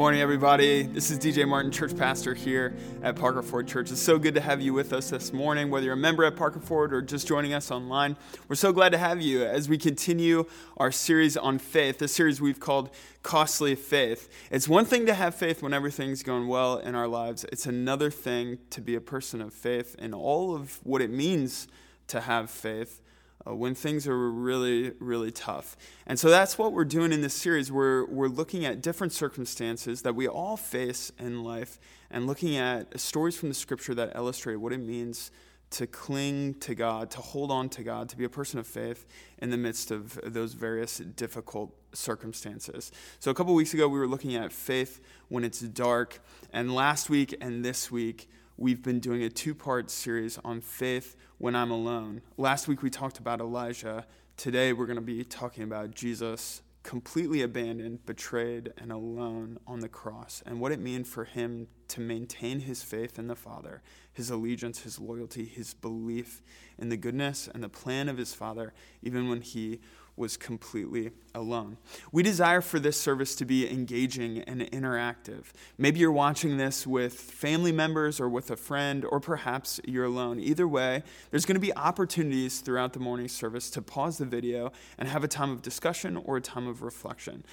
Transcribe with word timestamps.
morning, 0.00 0.22
everybody. 0.22 0.84
This 0.84 1.10
is 1.10 1.18
DJ 1.18 1.46
Martin, 1.46 1.70
church 1.70 1.94
pastor 1.94 2.32
here 2.32 2.74
at 3.02 3.16
Parker 3.16 3.42
Ford 3.42 3.68
Church. 3.68 3.90
It's 3.90 4.00
so 4.00 4.18
good 4.18 4.34
to 4.34 4.40
have 4.40 4.62
you 4.62 4.72
with 4.72 4.94
us 4.94 5.10
this 5.10 5.30
morning, 5.30 5.68
whether 5.68 5.84
you're 5.84 5.92
a 5.92 5.98
member 5.98 6.24
at 6.24 6.36
Parker 6.36 6.58
Ford 6.58 6.94
or 6.94 7.02
just 7.02 7.28
joining 7.28 7.52
us 7.52 7.70
online. 7.70 8.16
We're 8.48 8.56
so 8.56 8.72
glad 8.72 8.92
to 8.92 8.98
have 8.98 9.20
you 9.20 9.44
as 9.44 9.68
we 9.68 9.76
continue 9.76 10.46
our 10.78 10.90
series 10.90 11.36
on 11.36 11.58
faith, 11.58 11.98
the 11.98 12.08
series 12.08 12.40
we've 12.40 12.58
called 12.58 12.88
Costly 13.22 13.74
Faith. 13.74 14.30
It's 14.50 14.66
one 14.66 14.86
thing 14.86 15.04
to 15.04 15.12
have 15.12 15.34
faith 15.34 15.62
when 15.62 15.74
everything's 15.74 16.22
going 16.22 16.48
well 16.48 16.78
in 16.78 16.94
our 16.94 17.06
lives, 17.06 17.44
it's 17.52 17.66
another 17.66 18.10
thing 18.10 18.56
to 18.70 18.80
be 18.80 18.94
a 18.94 19.02
person 19.02 19.42
of 19.42 19.52
faith 19.52 19.96
and 19.98 20.14
all 20.14 20.56
of 20.56 20.80
what 20.82 21.02
it 21.02 21.10
means 21.10 21.68
to 22.06 22.22
have 22.22 22.48
faith 22.48 23.02
uh, 23.46 23.54
when 23.54 23.74
things 23.74 24.06
are 24.06 24.30
really, 24.30 24.92
really 25.00 25.30
tough. 25.30 25.76
And 26.06 26.18
so 26.18 26.28
that's 26.28 26.58
what 26.58 26.72
we're 26.72 26.84
doing 26.84 27.12
in 27.12 27.20
this 27.20 27.34
series. 27.34 27.72
We're, 27.72 28.04
we're 28.06 28.28
looking 28.28 28.64
at 28.64 28.82
different 28.82 29.12
circumstances 29.12 30.02
that 30.02 30.14
we 30.14 30.28
all 30.28 30.56
face 30.56 31.12
in 31.18 31.42
life 31.42 31.78
and 32.10 32.26
looking 32.26 32.56
at 32.56 32.98
stories 33.00 33.36
from 33.36 33.48
the 33.48 33.54
scripture 33.54 33.94
that 33.94 34.12
illustrate 34.14 34.56
what 34.56 34.72
it 34.72 34.80
means 34.80 35.30
to 35.70 35.86
cling 35.86 36.54
to 36.54 36.74
God, 36.74 37.10
to 37.12 37.20
hold 37.20 37.50
on 37.50 37.68
to 37.70 37.84
God, 37.84 38.08
to 38.08 38.16
be 38.16 38.24
a 38.24 38.28
person 38.28 38.58
of 38.58 38.66
faith 38.66 39.06
in 39.38 39.50
the 39.50 39.56
midst 39.56 39.90
of 39.90 40.18
those 40.24 40.52
various 40.52 40.98
difficult 40.98 41.72
circumstances. 41.92 42.90
So, 43.20 43.30
a 43.30 43.34
couple 43.34 43.54
weeks 43.54 43.72
ago, 43.72 43.88
we 43.88 43.98
were 43.98 44.08
looking 44.08 44.34
at 44.34 44.52
faith 44.52 45.00
when 45.28 45.44
it's 45.44 45.60
dark. 45.60 46.20
And 46.52 46.74
last 46.74 47.08
week 47.08 47.36
and 47.40 47.64
this 47.64 47.90
week, 47.90 48.28
we've 48.60 48.82
been 48.82 49.00
doing 49.00 49.22
a 49.22 49.30
two 49.30 49.54
part 49.54 49.90
series 49.90 50.38
on 50.44 50.60
faith 50.60 51.16
when 51.38 51.56
I'm 51.56 51.70
alone. 51.70 52.20
Last 52.36 52.68
week 52.68 52.82
we 52.82 52.90
talked 52.90 53.18
about 53.18 53.40
Elijah. 53.40 54.06
Today 54.36 54.74
we're 54.74 54.84
going 54.84 54.96
to 54.96 55.02
be 55.02 55.24
talking 55.24 55.64
about 55.64 55.94
Jesus 55.94 56.60
completely 56.82 57.42
abandoned, 57.42 58.04
betrayed, 58.06 58.72
and 58.78 58.92
alone 58.92 59.58
on 59.66 59.80
the 59.80 59.88
cross, 59.88 60.42
and 60.46 60.60
what 60.60 60.72
it 60.72 60.80
meant 60.80 61.06
for 61.06 61.24
him 61.24 61.68
to 61.88 62.00
maintain 62.00 62.60
his 62.60 62.82
faith 62.82 63.18
in 63.18 63.26
the 63.26 63.36
Father, 63.36 63.82
his 64.12 64.30
allegiance, 64.30 64.80
his 64.80 64.98
loyalty, 64.98 65.44
his 65.44 65.74
belief 65.74 66.42
in 66.78 66.88
the 66.88 66.96
goodness 66.96 67.48
and 67.52 67.62
the 67.62 67.68
plan 67.68 68.08
of 68.08 68.16
his 68.16 68.34
Father, 68.34 68.72
even 69.02 69.28
when 69.28 69.40
he 69.42 69.80
was 70.16 70.36
completely 70.36 71.12
alone. 71.34 71.76
We 72.12 72.22
desire 72.22 72.60
for 72.60 72.78
this 72.78 73.00
service 73.00 73.34
to 73.36 73.44
be 73.44 73.70
engaging 73.70 74.40
and 74.40 74.60
interactive. 74.60 75.44
Maybe 75.78 76.00
you're 76.00 76.12
watching 76.12 76.56
this 76.56 76.86
with 76.86 77.14
family 77.14 77.72
members 77.72 78.20
or 78.20 78.28
with 78.28 78.50
a 78.50 78.56
friend, 78.56 79.04
or 79.04 79.20
perhaps 79.20 79.80
you're 79.86 80.04
alone. 80.04 80.40
Either 80.40 80.68
way, 80.68 81.02
there's 81.30 81.46
going 81.46 81.54
to 81.54 81.60
be 81.60 81.74
opportunities 81.76 82.60
throughout 82.60 82.92
the 82.92 83.00
morning 83.00 83.28
service 83.28 83.70
to 83.70 83.82
pause 83.82 84.18
the 84.18 84.26
video 84.26 84.72
and 84.98 85.08
have 85.08 85.24
a 85.24 85.28
time 85.28 85.50
of 85.50 85.62
discussion 85.62 86.16
or 86.16 86.36
a 86.36 86.40
time 86.40 86.66
of 86.66 86.82
reflection. 86.82 87.44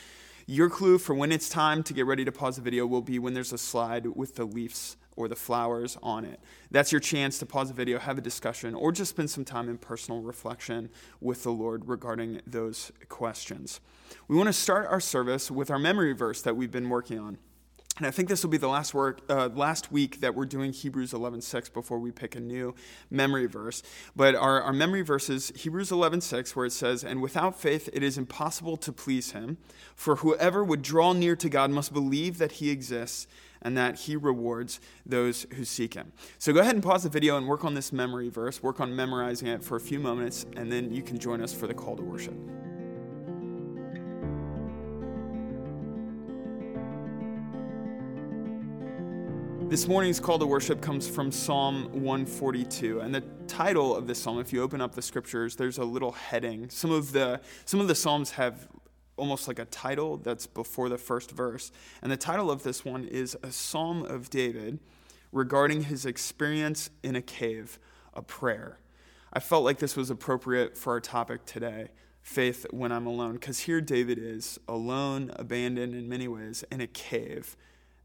Your 0.46 0.70
clue 0.70 0.98
for 0.98 1.14
when 1.14 1.32
it's 1.32 1.50
time 1.50 1.84
to 1.84 1.94
get 1.94 2.06
ready 2.06 2.24
to 2.24 2.32
pause 2.32 2.56
the 2.56 2.62
video 2.62 2.86
will 2.86 3.02
be 3.02 3.20
when 3.20 3.34
there's 3.34 3.52
a 3.52 3.58
slide 3.58 4.08
with 4.16 4.36
the 4.36 4.46
Leafs 4.46 4.96
or 5.18 5.28
the 5.28 5.36
flowers 5.36 5.98
on 6.02 6.23
it. 6.23 6.40
That's 6.72 6.94
your 6.94 7.02
chance 7.02 7.38
to 7.40 7.46
pause 7.46 7.68
the 7.68 7.73
video, 7.73 8.00
have 8.00 8.18
a 8.18 8.22
discussion, 8.22 8.73
or 8.73 8.94
just 8.94 9.10
spend 9.10 9.30
some 9.30 9.44
time 9.44 9.68
in 9.68 9.78
personal 9.78 10.22
reflection 10.22 10.90
with 11.20 11.44
the 11.44 11.52
Lord 11.52 11.90
regarding 11.90 12.42
those 12.48 12.94
questions. 13.10 13.82
We 14.30 14.38
want 14.38 14.48
to 14.48 14.54
start 14.54 14.88
our 14.88 15.02
service 15.02 15.52
with 15.52 15.70
our 15.70 15.80
memory 15.80 16.14
verse 16.14 16.42
that 16.44 16.56
we've 16.56 16.72
been 16.72 16.88
working 16.88 17.20
on. 17.20 17.38
And 17.98 18.06
I 18.06 18.12
think 18.12 18.30
this 18.30 18.44
will 18.44 18.52
be 18.52 18.58
the 18.58 18.67
last 18.67 18.94
work, 18.94 19.22
uh, 19.28 19.50
last 19.56 19.92
week 19.92 20.20
that 20.22 20.36
we're 20.36 20.45
doing 20.45 20.72
Hebrews 20.72 21.14
11:6 21.14 21.70
before 21.70 21.98
we 21.98 22.12
pick 22.12 22.36
a 22.36 22.39
new 22.39 22.76
memory 23.09 23.48
verse. 23.48 23.81
But 24.16 24.36
our, 24.36 24.62
our 24.62 24.73
memory 24.73 25.02
verse 25.02 25.30
is 25.30 25.52
Hebrews 25.56 25.89
11:6, 25.89 26.56
where 26.56 26.67
it 26.67 26.73
says, 26.73 27.04
"And 27.04 27.22
without 27.22 27.59
faith 27.59 27.89
it 27.94 28.04
is 28.04 28.17
impossible 28.17 28.78
to 28.78 28.94
please 28.94 29.31
Him, 29.31 29.58
for 29.95 30.17
whoever 30.17 30.64
would 30.64 30.84
draw 30.84 31.14
near 31.14 31.36
to 31.36 31.50
God 31.50 31.72
must 31.72 31.92
believe 31.92 32.38
that 32.38 32.54
He 32.54 32.70
exists 32.70 33.27
and 33.64 33.76
that 33.76 34.02
he 34.02 34.16
rewards 34.16 34.80
those 35.05 35.48
who 35.55 35.66
seek 35.66 35.95
him. 35.95 36.11
So 36.38 36.54
go 36.54 36.60
ahead 36.60 36.76
and 36.76 36.83
pause 36.83 37.04
the 37.04 37.10
video 37.10 37.38
and 37.38 37.48
work 37.48 37.66
on 37.66 37.73
this 37.73 37.92
memory 37.92 38.30
verse, 38.30 38.61
work 38.61 38.80
on 38.80 38.95
memorizing 38.95 39.48
it 39.48 39.64
for 39.64 39.76
a 39.76 39.80
few 39.80 39.99
moments, 39.99 40.45
and 40.55 40.72
then 40.72 40.93
you 40.93 41.02
can 41.02 41.17
join 41.17 41.42
us 41.42 41.54
for 41.54 41.66
the 41.66 41.73
call 41.73 41.95
to 41.95 42.04
worship. 42.04 42.36
This 49.70 49.86
morning's 49.86 50.22
call 50.22 50.39
to 50.39 50.45
worship 50.45 50.82
comes 50.82 51.10
from 51.10 51.30
Psalm 51.30 51.92
142. 51.92 53.02
And 53.02 53.14
the 53.14 53.20
title 53.48 53.94
of 53.94 54.08
this 54.08 54.17
psalm, 54.17 54.39
if 54.39 54.54
you 54.54 54.64
open 54.64 54.80
up 54.80 54.95
the 54.95 55.02
scriptures, 55.02 55.58
there's 55.58 55.78
a 55.78 55.83
little 55.83 56.14
heading. 56.14 56.70
Some 56.70 56.89
of 56.89 57.11
the, 57.11 57.42
some 57.66 57.82
of 57.82 57.89
the 57.89 57.94
psalms 57.94 58.32
have 58.32 58.70
almost 59.17 59.45
like 59.45 59.60
a 59.60 59.66
title 59.66 60.16
that's 60.16 60.48
before 60.48 60.88
the 60.88 60.98
first 60.98 61.32
verse. 61.32 61.73
And 62.02 62.10
the 62.10 62.16
title 62.16 62.50
of 62.50 62.64
this 62.64 62.86
one 62.86 63.04
is 63.04 63.36
A 63.44 63.52
Psalm 63.52 64.05
of 64.05 64.30
David 64.30 64.80
regarding 65.33 65.84
his 65.84 66.05
experience 66.05 66.89
in 67.04 67.17
a 67.17 67.22
cave, 67.22 67.78
a 68.14 68.22
prayer. 68.22 68.80
I 69.34 69.42
felt 69.42 69.66
like 69.66 69.80
this 69.80 69.98
was 69.98 70.10
appropriate 70.10 70.78
for 70.78 70.94
our 70.94 71.02
topic 71.02 71.44
today 71.44 71.89
faith 72.22 72.66
when 72.72 72.94
I'm 72.94 73.05
alone. 73.05 73.34
Because 73.34 73.60
here 73.60 73.82
David 73.82 74.17
is 74.17 74.60
alone, 74.66 75.32
abandoned 75.36 75.94
in 75.94 76.08
many 76.08 76.30
ways, 76.30 76.64
in 76.72 76.80
a 76.80 76.88
cave, 76.88 77.58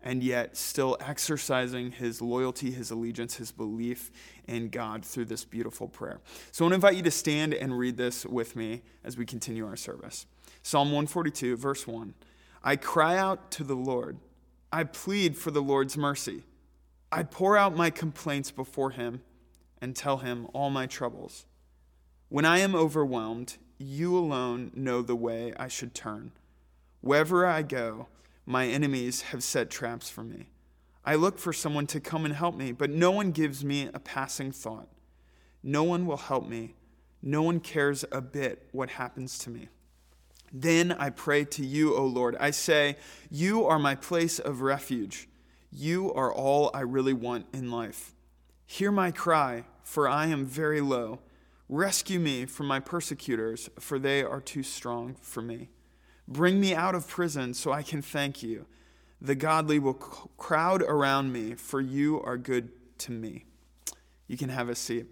and 0.03 0.23
yet 0.23 0.57
still 0.57 0.97
exercising 1.01 1.93
his 1.93 2.21
loyalty, 2.21 2.71
his 2.71 2.91
allegiance, 2.91 3.37
his 3.37 3.53
belief 3.53 4.11
in 4.49 4.69
God 4.69 5.05
through 5.05 5.27
this 5.27 5.45
beautiful 5.45 5.89
prayer. 5.89 6.21
So 6.51 6.65
I 6.65 6.67
want 6.67 6.73
to 6.73 6.75
invite 6.77 6.97
you 6.97 7.03
to 7.03 7.11
stand 7.11 7.55
and 7.55 7.79
read 7.79 7.97
this 7.97 8.27
with 8.27 8.57
me 8.57 8.83
as 9.05 9.17
we 9.17 9.25
continue 9.25 9.67
our 9.67 9.77
service. 9.77 10.27
Psalm 10.62 10.89
142, 10.89 11.57
verse 11.57 11.87
1. 11.87 12.15
I 12.65 12.77
cry 12.77 13.17
out 13.17 13.51
to 13.53 13.65
the 13.65 13.75
Lord. 13.75 14.19
I 14.73 14.85
plead 14.85 15.37
for 15.37 15.51
the 15.51 15.62
Lord's 15.62 15.97
mercy. 15.97 16.45
I 17.11 17.25
pour 17.25 17.57
out 17.57 17.77
my 17.77 17.91
complaints 17.91 18.51
before 18.51 18.91
him 18.91 19.23
and 19.81 19.95
tell 19.95 20.19
him 20.19 20.47
all 20.53 20.71
my 20.71 20.87
troubles. 20.87 21.45
When 22.29 22.45
I 22.45 22.61
am 22.61 22.75
overwhelmed, 22.75 23.59
you 23.79 24.17
alone 24.17 24.71
know 24.75 25.03
the 25.03 25.17
way 25.17 25.53
I 25.59 25.69
should 25.69 25.95
turn. 25.95 26.33
Wherever 27.01 27.45
I 27.45 27.62
go, 27.62 28.07
my 28.47 28.67
enemies 28.67 29.23
have 29.23 29.43
set 29.43 29.71
traps 29.71 30.11
for 30.11 30.23
me. 30.23 30.49
I 31.05 31.15
look 31.17 31.39
for 31.39 31.53
someone 31.53 31.87
to 31.89 32.01
come 32.01 32.25
and 32.25 32.35
help 32.35 32.55
me, 32.55 32.73
but 32.73 32.91
no 32.91 33.11
one 33.11 33.33
gives 33.33 33.65
me 33.65 33.89
a 33.93 33.99
passing 33.99 34.53
thought. 34.53 34.89
No 35.63 35.85
one 35.85 36.07
will 36.07 36.17
help 36.17 36.49
me. 36.49 36.75
No 37.23 37.43
one 37.43 37.61
cares 37.61 38.05
a 38.11 38.21
bit 38.21 38.69
what 38.73 38.91
happens 38.91 39.39
to 39.41 39.51
me. 39.51 39.69
Then 40.53 40.93
I 40.93 41.11
pray 41.11 41.45
to 41.47 41.65
you, 41.65 41.97
O 41.97 42.05
Lord. 42.05 42.37
I 42.39 42.51
say, 42.51 42.97
You 43.31 43.65
are 43.67 43.79
my 43.79 43.95
place 43.95 44.39
of 44.39 44.61
refuge. 44.61 45.29
You 45.71 46.13
are 46.13 46.33
all 46.33 46.71
I 46.75 46.81
really 46.81 47.15
want 47.15 47.47
in 47.53 47.71
life. 47.71 48.13
Hear 48.67 48.93
my 48.93 49.11
cry, 49.11 49.65
for 49.83 50.09
I 50.09 50.27
am 50.27 50.45
very 50.45 50.81
low. 50.81 51.21
Rescue 51.69 52.21
me 52.21 52.45
from 52.45 52.67
my 52.67 52.81
persecutors, 52.81 53.71
for 53.79 53.99
they 53.99 54.23
are 54.23 54.41
too 54.41 54.63
strong 54.63 55.17
for 55.23 55.41
me. 55.41 55.71
Bring 56.32 56.60
me 56.60 56.75
out 56.75 56.94
of 56.94 57.06
prison 57.06 57.53
so 57.53 57.72
I 57.72 57.82
can 57.82 58.00
thank 58.00 58.43
you. 58.43 58.65
The 59.20 59.34
godly 59.34 59.78
will 59.78 59.94
crowd 59.94 60.81
around 60.81 61.31
me, 61.31 61.54
for 61.54 61.81
you 61.81 62.22
are 62.22 62.38
good 62.38 62.70
to 62.98 63.12
me. 63.12 63.44
You 64.28 64.38
can 64.38 64.48
have 64.48 64.70
a 64.70 64.75
seat. 64.75 65.06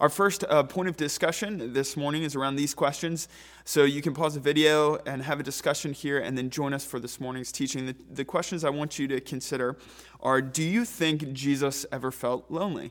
Our 0.00 0.08
first 0.08 0.44
uh, 0.44 0.64
point 0.64 0.88
of 0.88 0.96
discussion 0.96 1.72
this 1.72 1.96
morning 1.96 2.24
is 2.24 2.34
around 2.34 2.56
these 2.56 2.74
questions. 2.74 3.28
So 3.64 3.84
you 3.84 4.02
can 4.02 4.12
pause 4.12 4.34
the 4.34 4.40
video 4.40 4.96
and 5.06 5.22
have 5.22 5.38
a 5.38 5.44
discussion 5.44 5.92
here 5.92 6.18
and 6.18 6.36
then 6.36 6.50
join 6.50 6.74
us 6.74 6.84
for 6.84 6.98
this 6.98 7.20
morning's 7.20 7.52
teaching. 7.52 7.86
The, 7.86 7.96
the 8.10 8.24
questions 8.24 8.64
I 8.64 8.70
want 8.70 8.98
you 8.98 9.06
to 9.08 9.20
consider 9.20 9.78
are 10.20 10.42
Do 10.42 10.64
you 10.64 10.84
think 10.84 11.32
Jesus 11.32 11.86
ever 11.92 12.10
felt 12.10 12.50
lonely? 12.50 12.90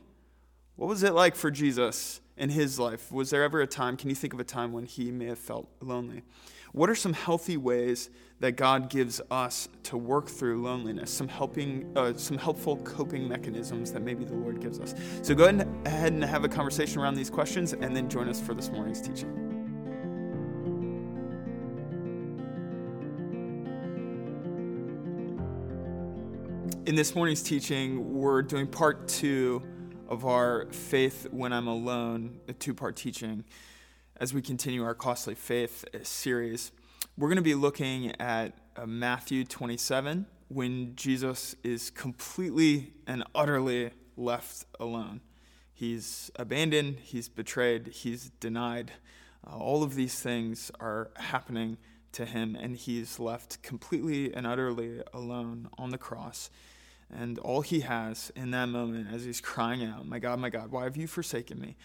What 0.76 0.88
was 0.88 1.02
it 1.02 1.12
like 1.12 1.36
for 1.36 1.50
Jesus 1.50 2.20
in 2.36 2.50
his 2.50 2.78
life? 2.78 3.10
Was 3.10 3.30
there 3.30 3.42
ever 3.42 3.60
a 3.60 3.66
time, 3.66 3.96
can 3.96 4.10
you 4.10 4.16
think 4.16 4.32
of 4.32 4.40
a 4.40 4.44
time 4.44 4.72
when 4.72 4.84
he 4.84 5.10
may 5.10 5.26
have 5.26 5.38
felt 5.38 5.68
lonely? 5.80 6.22
What 6.72 6.90
are 6.90 6.94
some 6.94 7.14
healthy 7.14 7.56
ways 7.56 8.10
that 8.40 8.52
God 8.52 8.90
gives 8.90 9.20
us 9.30 9.68
to 9.84 9.96
work 9.96 10.28
through 10.28 10.60
loneliness? 10.62 11.10
Some 11.10 11.28
helping, 11.28 11.90
uh, 11.96 12.12
some 12.14 12.36
helpful 12.36 12.76
coping 12.78 13.26
mechanisms 13.26 13.92
that 13.92 14.00
maybe 14.00 14.24
the 14.24 14.34
Lord 14.34 14.60
gives 14.60 14.78
us. 14.78 14.94
So 15.22 15.34
go 15.34 15.44
ahead 15.44 16.12
and 16.12 16.22
have 16.22 16.44
a 16.44 16.48
conversation 16.48 17.00
around 17.00 17.14
these 17.14 17.30
questions, 17.30 17.72
and 17.72 17.96
then 17.96 18.10
join 18.10 18.28
us 18.28 18.40
for 18.40 18.52
this 18.52 18.70
morning's 18.70 19.00
teaching. 19.00 19.42
In 26.84 26.94
this 26.94 27.14
morning's 27.14 27.42
teaching, 27.42 28.14
we're 28.14 28.42
doing 28.42 28.66
part 28.66 29.08
two 29.08 29.62
of 30.08 30.24
our 30.24 30.66
Faith 30.70 31.26
When 31.30 31.52
I'm 31.52 31.66
Alone, 31.66 32.40
a 32.48 32.52
two 32.52 32.74
part 32.74 32.96
teaching 32.96 33.44
as 34.16 34.32
we 34.32 34.40
continue 34.40 34.84
our 34.84 34.94
Costly 34.94 35.34
Faith 35.34 35.84
series. 36.02 36.72
We're 37.18 37.28
going 37.28 37.36
to 37.36 37.42
be 37.42 37.54
looking 37.54 38.18
at 38.20 38.52
uh, 38.76 38.86
Matthew 38.86 39.44
27 39.44 40.26
when 40.48 40.94
Jesus 40.94 41.56
is 41.64 41.90
completely 41.90 42.92
and 43.06 43.24
utterly 43.34 43.90
left 44.16 44.64
alone. 44.78 45.20
He's 45.72 46.30
abandoned, 46.36 47.00
he's 47.02 47.28
betrayed, 47.28 47.88
he's 47.88 48.30
denied. 48.40 48.92
Uh, 49.46 49.56
all 49.56 49.82
of 49.82 49.94
these 49.94 50.20
things 50.20 50.70
are 50.80 51.10
happening 51.16 51.78
to 52.12 52.24
him, 52.24 52.56
and 52.56 52.76
he's 52.76 53.18
left 53.18 53.62
completely 53.62 54.32
and 54.32 54.46
utterly 54.46 55.02
alone 55.12 55.68
on 55.76 55.90
the 55.90 55.98
cross. 55.98 56.50
And 57.14 57.38
all 57.38 57.60
he 57.60 57.80
has 57.80 58.32
in 58.34 58.50
that 58.50 58.66
moment, 58.66 59.08
as 59.12 59.24
he's 59.24 59.40
crying 59.40 59.84
out, 59.84 60.06
My 60.06 60.18
God, 60.18 60.40
my 60.40 60.50
God, 60.50 60.70
why 60.72 60.84
have 60.84 60.96
you 60.96 61.06
forsaken 61.06 61.60
me? 61.60 61.76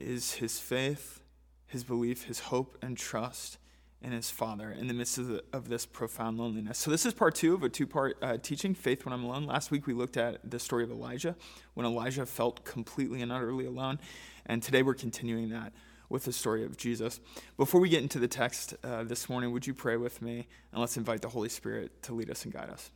is 0.00 0.34
his 0.34 0.58
faith, 0.58 1.20
his 1.66 1.84
belief, 1.84 2.24
his 2.24 2.40
hope, 2.40 2.76
and 2.82 2.96
trust 2.96 3.58
in 4.02 4.12
his 4.12 4.30
Father 4.30 4.70
in 4.70 4.88
the 4.88 4.94
midst 4.94 5.18
of, 5.18 5.28
the, 5.28 5.44
of 5.52 5.68
this 5.68 5.84
profound 5.84 6.38
loneliness. 6.38 6.78
So, 6.78 6.90
this 6.90 7.04
is 7.04 7.12
part 7.12 7.34
two 7.34 7.54
of 7.54 7.62
a 7.62 7.68
two 7.68 7.86
part 7.86 8.16
uh, 8.22 8.38
teaching, 8.38 8.74
Faith 8.74 9.04
When 9.04 9.12
I'm 9.12 9.22
Alone. 9.22 9.46
Last 9.46 9.70
week 9.70 9.86
we 9.86 9.92
looked 9.92 10.16
at 10.16 10.50
the 10.50 10.58
story 10.58 10.82
of 10.82 10.90
Elijah, 10.90 11.36
when 11.74 11.84
Elijah 11.84 12.24
felt 12.24 12.64
completely 12.64 13.20
and 13.20 13.30
utterly 13.30 13.66
alone. 13.66 13.98
And 14.46 14.62
today 14.62 14.82
we're 14.82 14.94
continuing 14.94 15.50
that 15.50 15.72
with 16.08 16.24
the 16.24 16.32
story 16.32 16.64
of 16.64 16.76
Jesus. 16.76 17.20
Before 17.56 17.80
we 17.80 17.88
get 17.88 18.02
into 18.02 18.18
the 18.18 18.26
text 18.26 18.74
uh, 18.82 19.04
this 19.04 19.28
morning, 19.28 19.52
would 19.52 19.66
you 19.66 19.74
pray 19.74 19.96
with 19.96 20.22
me? 20.22 20.48
And 20.72 20.80
let's 20.80 20.96
invite 20.96 21.20
the 21.20 21.28
Holy 21.28 21.50
Spirit 21.50 22.02
to 22.04 22.14
lead 22.14 22.30
us 22.30 22.44
and 22.44 22.52
guide 22.52 22.70
us. 22.70 22.90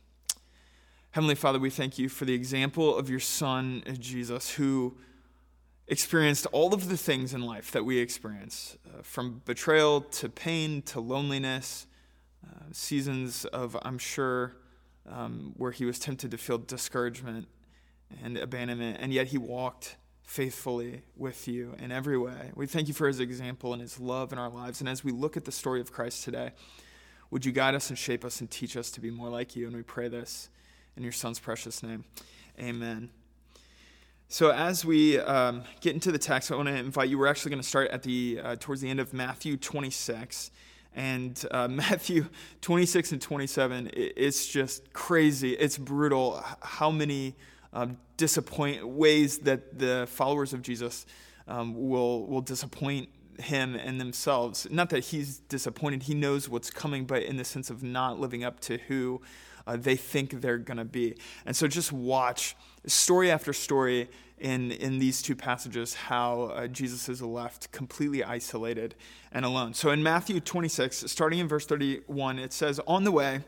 Heavenly 1.15 1.35
Father, 1.35 1.59
we 1.59 1.69
thank 1.69 1.97
you 1.97 2.09
for 2.09 2.25
the 2.25 2.33
example 2.33 2.97
of 2.97 3.09
your 3.09 3.21
Son, 3.21 3.83
Jesus, 3.99 4.49
who 4.49 4.97
experienced 5.87 6.45
all 6.51 6.73
of 6.73 6.89
the 6.89 6.97
things 6.97 7.33
in 7.33 7.41
life 7.41 7.71
that 7.71 7.85
we 7.85 7.99
experience 7.99 8.77
uh, 8.85 9.01
from 9.01 9.41
betrayal 9.45 10.01
to 10.01 10.27
pain 10.27 10.81
to 10.81 10.99
loneliness, 10.99 11.87
uh, 12.45 12.65
seasons 12.73 13.45
of, 13.45 13.77
I'm 13.83 13.97
sure, 13.97 14.57
um, 15.09 15.53
where 15.55 15.71
he 15.71 15.85
was 15.85 15.99
tempted 15.99 16.31
to 16.31 16.37
feel 16.37 16.57
discouragement 16.57 17.47
and 18.21 18.37
abandonment, 18.37 18.97
and 18.99 19.13
yet 19.13 19.27
he 19.27 19.37
walked 19.37 19.95
faithfully 20.21 21.03
with 21.15 21.47
you 21.47 21.75
in 21.79 21.93
every 21.93 22.17
way. 22.17 22.51
We 22.55 22.67
thank 22.67 22.89
you 22.89 22.93
for 22.93 23.07
his 23.07 23.21
example 23.21 23.71
and 23.71 23.81
his 23.81 24.01
love 24.01 24.33
in 24.33 24.37
our 24.37 24.49
lives. 24.49 24.81
And 24.81 24.89
as 24.89 25.01
we 25.01 25.13
look 25.13 25.37
at 25.37 25.45
the 25.45 25.53
story 25.53 25.79
of 25.79 25.93
Christ 25.93 26.25
today, 26.25 26.51
would 27.31 27.45
you 27.45 27.53
guide 27.53 27.73
us 27.73 27.89
and 27.89 27.97
shape 27.97 28.25
us 28.25 28.41
and 28.41 28.51
teach 28.51 28.75
us 28.75 28.91
to 28.91 28.99
be 28.99 29.11
more 29.11 29.29
like 29.29 29.55
you? 29.55 29.65
And 29.65 29.77
we 29.77 29.81
pray 29.81 30.09
this 30.09 30.49
in 30.97 31.03
your 31.03 31.11
son's 31.11 31.39
precious 31.39 31.83
name. 31.83 32.05
Amen. 32.59 33.09
So 34.27 34.51
as 34.51 34.83
we 34.83 35.19
um, 35.19 35.63
get 35.81 35.93
into 35.93 36.11
the 36.11 36.17
text, 36.17 36.51
I 36.51 36.55
want 36.55 36.67
to 36.67 36.75
invite 36.75 37.09
you. 37.09 37.17
We're 37.17 37.27
actually 37.27 37.51
going 37.51 37.61
to 37.61 37.67
start 37.67 37.89
at 37.91 38.03
the 38.03 38.39
uh, 38.43 38.55
towards 38.59 38.81
the 38.81 38.89
end 38.89 38.99
of 38.99 39.13
Matthew 39.13 39.55
26, 39.57 40.51
and 40.95 41.45
uh, 41.51 41.67
Matthew 41.71 42.27
26 42.61 43.11
and 43.13 43.21
27. 43.21 43.91
It's 43.93 44.47
just 44.47 44.91
crazy. 44.93 45.53
It's 45.53 45.77
brutal. 45.77 46.43
How 46.61 46.89
many 46.89 47.35
um, 47.73 47.97
disappoint 48.17 48.87
ways 48.87 49.39
that 49.39 49.77
the 49.77 50.07
followers 50.09 50.53
of 50.53 50.61
Jesus 50.61 51.05
um, 51.47 51.89
will 51.89 52.25
will 52.25 52.41
disappoint 52.41 53.09
him 53.37 53.75
and 53.75 53.99
themselves. 53.99 54.65
Not 54.71 54.89
that 54.89 55.05
he's 55.05 55.39
disappointed; 55.39 56.03
he 56.03 56.13
knows 56.13 56.49
what's 56.49 56.71
coming, 56.71 57.05
but 57.05 57.23
in 57.23 57.37
the 57.37 57.45
sense 57.45 57.69
of 57.69 57.83
not 57.83 58.19
living 58.19 58.43
up 58.43 58.59
to 58.61 58.77
who 58.87 59.21
uh, 59.67 59.77
they 59.77 59.95
think 59.95 60.41
they're 60.41 60.57
going 60.57 60.77
to 60.77 60.85
be. 60.85 61.15
And 61.45 61.55
so 61.55 61.67
just 61.67 61.91
watch 61.91 62.55
story 62.85 63.31
after 63.31 63.53
story 63.53 64.09
in, 64.37 64.71
in 64.71 64.99
these 64.99 65.21
two 65.21 65.35
passages 65.35 65.93
how 65.93 66.43
uh, 66.43 66.67
Jesus 66.67 67.07
is 67.09 67.21
left 67.21 67.71
completely 67.71 68.23
isolated 68.23 68.95
and 69.31 69.45
alone. 69.45 69.73
So 69.73 69.91
in 69.91 70.03
Matthew 70.03 70.39
26, 70.39 71.05
starting 71.07 71.39
in 71.39 71.47
verse 71.47 71.65
31, 71.65 72.39
it 72.39 72.53
says, 72.53 72.79
On 72.87 73.03
the 73.03 73.11
way, 73.11 73.41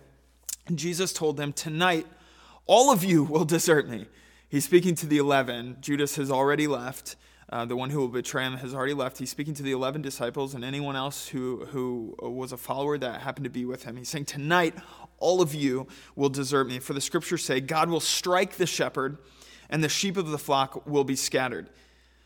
Jesus 0.73 1.13
told 1.13 1.37
them, 1.37 1.53
Tonight, 1.53 2.07
all 2.65 2.91
of 2.91 3.03
you 3.03 3.23
will 3.23 3.45
desert 3.45 3.87
me. 3.87 4.07
He's 4.49 4.65
speaking 4.65 4.95
to 4.95 5.05
the 5.05 5.17
eleven. 5.17 5.77
Judas 5.81 6.15
has 6.15 6.31
already 6.31 6.67
left. 6.67 7.15
Uh, 7.49 7.63
the 7.63 7.77
one 7.77 7.89
who 7.89 7.99
will 7.99 8.09
betray 8.09 8.43
him 8.43 8.57
has 8.57 8.73
already 8.73 8.93
left. 8.93 9.17
He's 9.17 9.29
speaking 9.29 9.53
to 9.53 9.63
the 9.63 9.71
11 9.71 10.01
disciples 10.01 10.53
and 10.53 10.65
anyone 10.65 10.97
else 10.97 11.29
who, 11.29 11.65
who 11.67 12.15
was 12.19 12.51
a 12.51 12.57
follower 12.57 12.97
that 12.97 13.21
happened 13.21 13.45
to 13.45 13.49
be 13.49 13.63
with 13.63 13.83
him. 13.83 13.95
He's 13.95 14.09
saying, 14.09 14.25
Tonight, 14.25 14.75
all 15.17 15.41
of 15.41 15.55
you 15.55 15.87
will 16.15 16.29
desert 16.29 16.67
me. 16.67 16.79
For 16.79 16.93
the 16.93 16.99
scriptures 16.99 17.45
say, 17.45 17.61
God 17.61 17.89
will 17.89 18.01
strike 18.01 18.53
the 18.53 18.65
shepherd, 18.65 19.17
and 19.69 19.81
the 19.81 19.89
sheep 19.89 20.17
of 20.17 20.29
the 20.29 20.37
flock 20.37 20.85
will 20.85 21.05
be 21.05 21.15
scattered. 21.15 21.69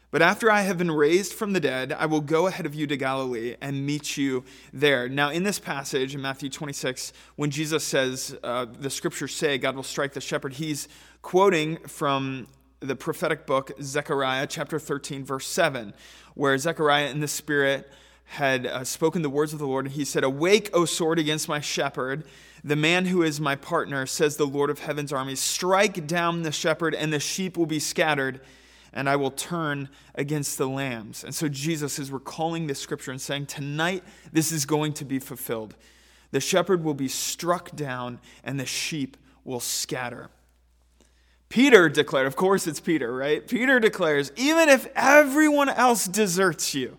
But 0.10 0.22
after 0.22 0.52
I 0.52 0.62
have 0.62 0.78
been 0.78 0.92
raised 0.92 1.34
from 1.34 1.54
the 1.54 1.62
dead, 1.62 1.94
I 1.94 2.06
will 2.06 2.20
go 2.20 2.48
ahead 2.48 2.66
of 2.66 2.76
you 2.76 2.86
to 2.88 2.98
Galilee 2.98 3.56
and 3.62 3.86
meet 3.86 4.18
you 4.18 4.44
there. 4.74 5.08
Now, 5.08 5.30
in 5.30 5.44
this 5.44 5.58
passage 5.58 6.14
in 6.14 6.22
Matthew 6.22 6.50
26, 6.50 7.14
when 7.38 7.50
Jesus 7.50 7.86
says, 7.86 8.38
uh, 8.44 8.66
the 8.66 8.90
scriptures 8.90 9.34
say 9.34 9.58
God 9.58 9.76
will 9.76 9.84
strike 9.84 10.12
the 10.12 10.20
shepherd, 10.20 10.54
he's 10.54 10.90
quoting 11.22 11.78
from 11.78 12.48
the 12.82 12.96
prophetic 12.96 13.46
book, 13.46 13.72
Zechariah 13.82 14.48
chapter 14.48 14.80
13, 14.80 15.24
verse 15.24 15.48
7, 15.48 15.94
where 16.34 16.58
Zechariah 16.58 17.10
in 17.10 17.20
the 17.20 17.28
Spirit 17.28 17.90
had 18.26 18.66
uh, 18.66 18.84
spoken 18.84 19.22
the 19.22 19.30
words 19.30 19.54
of 19.54 19.60
the 19.60 19.68
Lord, 19.68 19.86
and 19.86 19.96
he 19.96 20.06
said, 20.06 20.24
Awake, 20.24 20.70
O 20.74 20.86
sword, 20.86 21.20
against 21.20 21.48
my 21.48 21.60
shepherd 21.60 22.24
the 22.64 22.76
man 22.76 23.06
who 23.06 23.24
is 23.24 23.42
my 23.42 23.56
partner, 23.56 24.06
says 24.06 24.38
the 24.38 24.46
Lord 24.46 24.70
of 24.70 24.80
heaven's 24.80 25.12
armies, 25.12 25.40
strike 25.40 26.06
down 26.06 26.44
the 26.44 26.52
shepherd, 26.52 26.94
and 26.94 27.12
the 27.12 27.20
sheep 27.20 27.58
will 27.58 27.66
be 27.66 27.80
scattered, 27.80 28.40
and 28.94 29.10
I 29.10 29.16
will 29.16 29.32
turn 29.32 29.90
against 30.14 30.58
the 30.58 30.68
lambs. 30.68 31.24
And 31.24 31.34
so 31.34 31.48
Jesus 31.48 31.98
is 31.98 32.12
recalling 32.12 32.68
this 32.68 32.80
scripture 32.80 33.12
and 33.12 33.20
saying, 33.22 33.48
Tonight 33.48 34.04
this 34.32 34.52
is 34.52 34.66
going 34.66 34.94
to 34.94 35.06
be 35.06 35.18
fulfilled. 35.18 35.76
The 36.32 36.40
shepherd 36.40 36.84
will 36.84 36.94
be 36.94 37.08
struck 37.08 37.76
down, 37.76 38.20
and 38.44 38.60
the 38.60 38.66
sheep 38.66 39.18
will 39.44 39.60
scatter. 39.60 40.30
Peter 41.52 41.90
declared, 41.90 42.28
of 42.28 42.38
course 42.38 42.66
it's 42.66 42.80
Peter, 42.80 43.14
right? 43.14 43.46
Peter 43.46 43.78
declares, 43.78 44.32
even 44.38 44.70
if 44.70 44.88
everyone 44.96 45.68
else 45.68 46.08
deserts 46.08 46.74
you, 46.74 46.98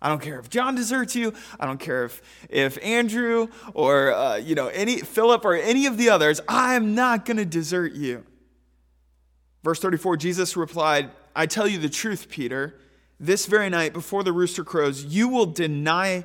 I 0.00 0.08
don't 0.08 0.22
care 0.22 0.38
if 0.38 0.48
John 0.48 0.76
deserts 0.76 1.16
you. 1.16 1.34
I 1.58 1.66
don't 1.66 1.80
care 1.80 2.04
if, 2.04 2.22
if 2.48 2.78
Andrew 2.80 3.48
or 3.74 4.14
uh, 4.14 4.36
you 4.36 4.54
know 4.54 4.68
any 4.68 5.00
Philip 5.00 5.44
or 5.44 5.54
any 5.54 5.86
of 5.86 5.96
the 5.96 6.10
others. 6.10 6.40
I 6.48 6.76
am 6.76 6.94
not 6.94 7.24
going 7.24 7.38
to 7.38 7.44
desert 7.44 7.94
you. 7.94 8.24
Verse 9.64 9.80
34 9.80 10.16
Jesus 10.16 10.56
replied, 10.56 11.10
I 11.34 11.46
tell 11.46 11.66
you 11.66 11.78
the 11.78 11.88
truth, 11.88 12.28
Peter. 12.28 12.78
This 13.18 13.46
very 13.46 13.68
night 13.68 13.92
before 13.92 14.22
the 14.22 14.32
rooster 14.32 14.62
crows, 14.62 15.04
you 15.04 15.26
will 15.26 15.46
deny 15.46 16.24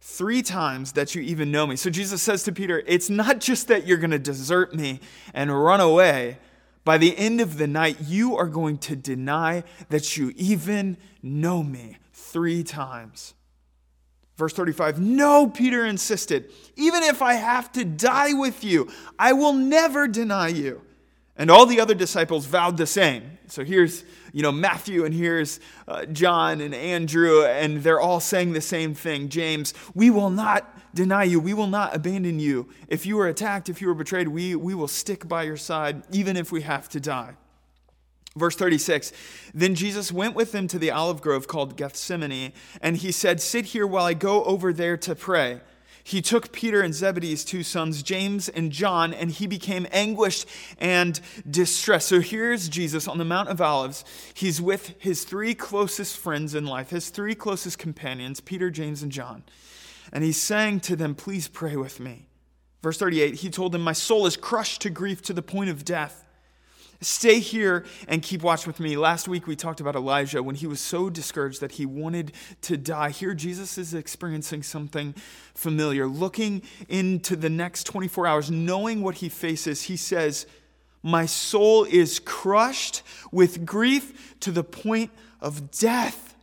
three 0.00 0.40
times 0.40 0.92
that 0.92 1.16
you 1.16 1.22
even 1.22 1.50
know 1.50 1.66
me. 1.66 1.74
So 1.74 1.90
Jesus 1.90 2.22
says 2.22 2.44
to 2.44 2.52
Peter, 2.52 2.84
It's 2.86 3.10
not 3.10 3.40
just 3.40 3.66
that 3.66 3.88
you're 3.88 3.98
going 3.98 4.12
to 4.12 4.20
desert 4.20 4.72
me 4.72 5.00
and 5.34 5.52
run 5.52 5.80
away. 5.80 6.38
By 6.88 6.96
the 6.96 7.18
end 7.18 7.42
of 7.42 7.58
the 7.58 7.66
night, 7.66 7.98
you 8.00 8.34
are 8.38 8.46
going 8.46 8.78
to 8.78 8.96
deny 8.96 9.62
that 9.90 10.16
you 10.16 10.32
even 10.36 10.96
know 11.22 11.62
me 11.62 11.98
three 12.14 12.62
times. 12.64 13.34
Verse 14.38 14.54
35 14.54 14.98
No, 14.98 15.48
Peter 15.50 15.84
insisted, 15.84 16.50
even 16.76 17.02
if 17.02 17.20
I 17.20 17.34
have 17.34 17.70
to 17.72 17.84
die 17.84 18.32
with 18.32 18.64
you, 18.64 18.88
I 19.18 19.34
will 19.34 19.52
never 19.52 20.08
deny 20.08 20.48
you. 20.48 20.80
And 21.38 21.52
all 21.52 21.66
the 21.66 21.80
other 21.80 21.94
disciples 21.94 22.46
vowed 22.46 22.76
the 22.76 22.86
same. 22.86 23.38
So 23.46 23.64
here's, 23.64 24.04
you 24.32 24.42
know, 24.42 24.50
Matthew 24.50 25.04
and 25.04 25.14
here's 25.14 25.60
uh, 25.86 26.04
John 26.06 26.60
and 26.60 26.74
Andrew, 26.74 27.44
and 27.44 27.82
they're 27.82 28.00
all 28.00 28.18
saying 28.18 28.52
the 28.52 28.60
same 28.60 28.92
thing. 28.92 29.28
James, 29.28 29.72
we 29.94 30.10
will 30.10 30.30
not 30.30 30.94
deny 30.94 31.22
you. 31.22 31.38
We 31.38 31.54
will 31.54 31.68
not 31.68 31.94
abandon 31.94 32.40
you. 32.40 32.68
If 32.88 33.06
you 33.06 33.18
are 33.20 33.28
attacked, 33.28 33.68
if 33.68 33.80
you 33.80 33.88
are 33.88 33.94
betrayed, 33.94 34.28
we, 34.28 34.56
we 34.56 34.74
will 34.74 34.88
stick 34.88 35.28
by 35.28 35.44
your 35.44 35.56
side, 35.56 36.02
even 36.12 36.36
if 36.36 36.50
we 36.50 36.62
have 36.62 36.88
to 36.90 37.00
die. 37.00 37.36
Verse 38.36 38.56
36 38.56 39.12
Then 39.54 39.74
Jesus 39.74 40.10
went 40.10 40.34
with 40.34 40.52
them 40.52 40.66
to 40.68 40.78
the 40.78 40.90
olive 40.90 41.20
grove 41.20 41.46
called 41.46 41.76
Gethsemane, 41.76 42.52
and 42.80 42.96
he 42.96 43.12
said, 43.12 43.40
Sit 43.40 43.66
here 43.66 43.86
while 43.86 44.04
I 44.04 44.14
go 44.14 44.44
over 44.44 44.72
there 44.72 44.96
to 44.98 45.14
pray. 45.14 45.60
He 46.08 46.22
took 46.22 46.52
Peter 46.52 46.80
and 46.80 46.94
Zebedee's 46.94 47.44
two 47.44 47.62
sons, 47.62 48.02
James 48.02 48.48
and 48.48 48.72
John, 48.72 49.12
and 49.12 49.30
he 49.30 49.46
became 49.46 49.86
anguished 49.92 50.48
and 50.78 51.20
distressed. 51.50 52.08
So 52.08 52.20
here's 52.20 52.70
Jesus 52.70 53.06
on 53.06 53.18
the 53.18 53.26
Mount 53.26 53.50
of 53.50 53.60
Olives. 53.60 54.06
He's 54.32 54.58
with 54.58 54.94
his 54.98 55.24
three 55.24 55.54
closest 55.54 56.16
friends 56.16 56.54
in 56.54 56.64
life, 56.64 56.88
his 56.88 57.10
three 57.10 57.34
closest 57.34 57.76
companions, 57.76 58.40
Peter, 58.40 58.70
James, 58.70 59.02
and 59.02 59.12
John. 59.12 59.42
And 60.10 60.24
he's 60.24 60.40
saying 60.40 60.80
to 60.80 60.96
them, 60.96 61.14
Please 61.14 61.46
pray 61.46 61.76
with 61.76 62.00
me. 62.00 62.28
Verse 62.82 62.96
38 62.96 63.34
He 63.34 63.50
told 63.50 63.72
them, 63.72 63.82
My 63.82 63.92
soul 63.92 64.24
is 64.24 64.38
crushed 64.38 64.80
to 64.80 64.88
grief 64.88 65.20
to 65.22 65.34
the 65.34 65.42
point 65.42 65.68
of 65.68 65.84
death. 65.84 66.24
Stay 67.00 67.38
here 67.38 67.84
and 68.08 68.22
keep 68.22 68.42
watch 68.42 68.66
with 68.66 68.80
me. 68.80 68.96
Last 68.96 69.28
week 69.28 69.46
we 69.46 69.54
talked 69.54 69.80
about 69.80 69.94
Elijah 69.94 70.42
when 70.42 70.56
he 70.56 70.66
was 70.66 70.80
so 70.80 71.08
discouraged 71.08 71.60
that 71.60 71.72
he 71.72 71.86
wanted 71.86 72.32
to 72.62 72.76
die. 72.76 73.10
Here 73.10 73.34
Jesus 73.34 73.78
is 73.78 73.94
experiencing 73.94 74.64
something 74.64 75.14
familiar. 75.54 76.08
Looking 76.08 76.62
into 76.88 77.36
the 77.36 77.50
next 77.50 77.84
24 77.84 78.26
hours, 78.26 78.50
knowing 78.50 79.02
what 79.02 79.16
he 79.16 79.28
faces, 79.28 79.82
he 79.82 79.96
says, 79.96 80.46
My 81.00 81.24
soul 81.24 81.84
is 81.84 82.18
crushed 82.18 83.04
with 83.30 83.64
grief 83.64 84.34
to 84.40 84.50
the 84.50 84.64
point 84.64 85.12
of 85.40 85.70
death. 85.70 86.34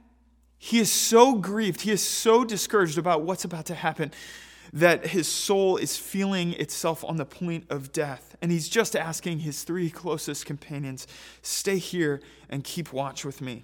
He 0.57 0.79
is 0.79 0.89
so 0.89 1.35
grieved, 1.35 1.81
he 1.81 1.91
is 1.91 2.01
so 2.01 2.45
discouraged 2.45 2.97
about 2.97 3.24
what's 3.24 3.43
about 3.43 3.65
to 3.65 3.75
happen 3.75 4.12
that 4.75 5.08
his 5.08 5.25
soul 5.25 5.77
is 5.77 5.96
feeling 5.98 6.51
itself 6.53 7.01
on 7.05 7.15
the 7.15 7.25
point 7.25 7.65
of 7.70 7.94
death. 7.94 8.36
And 8.41 8.51
he's 8.51 8.67
just 8.67 8.94
asking 8.94 9.39
his 9.39 9.63
three 9.63 9.89
closest 9.89 10.46
companions, 10.46 11.08
Stay 11.41 11.77
here 11.77 12.22
and 12.50 12.62
keep 12.62 12.91
watch 12.91 13.24
with 13.24 13.39
me. 13.39 13.63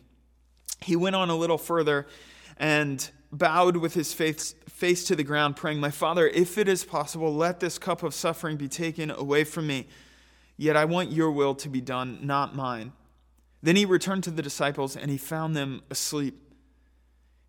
He 0.80 0.96
went 0.96 1.18
on 1.18 1.30
a 1.30 1.36
little 1.36 1.58
further 1.58 2.08
and 2.56 3.12
bowed 3.30 3.75
with 3.75 3.94
his 3.94 4.13
face, 4.13 4.56
face 4.70 5.03
to 5.06 5.15
the 5.18 5.24
ground, 5.24 5.58
praying, 5.58 5.82
My 5.82 5.91
Father, 5.91 6.30
if 6.30 6.58
it 6.58 6.70
is 6.70 6.86
possible, 6.86 7.36
let 7.36 7.60
this 7.60 7.77
cup 7.77 8.03
of 8.03 8.13
suffering 8.13 8.56
be 8.56 8.70
taken 8.70 9.12
away 9.12 9.44
from 9.44 9.68
me. 9.68 9.88
Yet 10.56 10.77
I 10.77 10.86
want 10.86 11.12
your 11.12 11.32
will 11.32 11.56
to 11.56 11.68
be 11.68 11.82
done, 11.82 12.20
not 12.22 12.56
mine. 12.56 12.94
Then 13.62 13.75
he 13.75 13.84
returned 13.84 14.24
to 14.24 14.32
the 14.32 14.41
disciples, 14.41 14.96
and 14.96 15.12
he 15.12 15.18
found 15.18 15.58
them 15.58 15.82
asleep. 15.89 16.39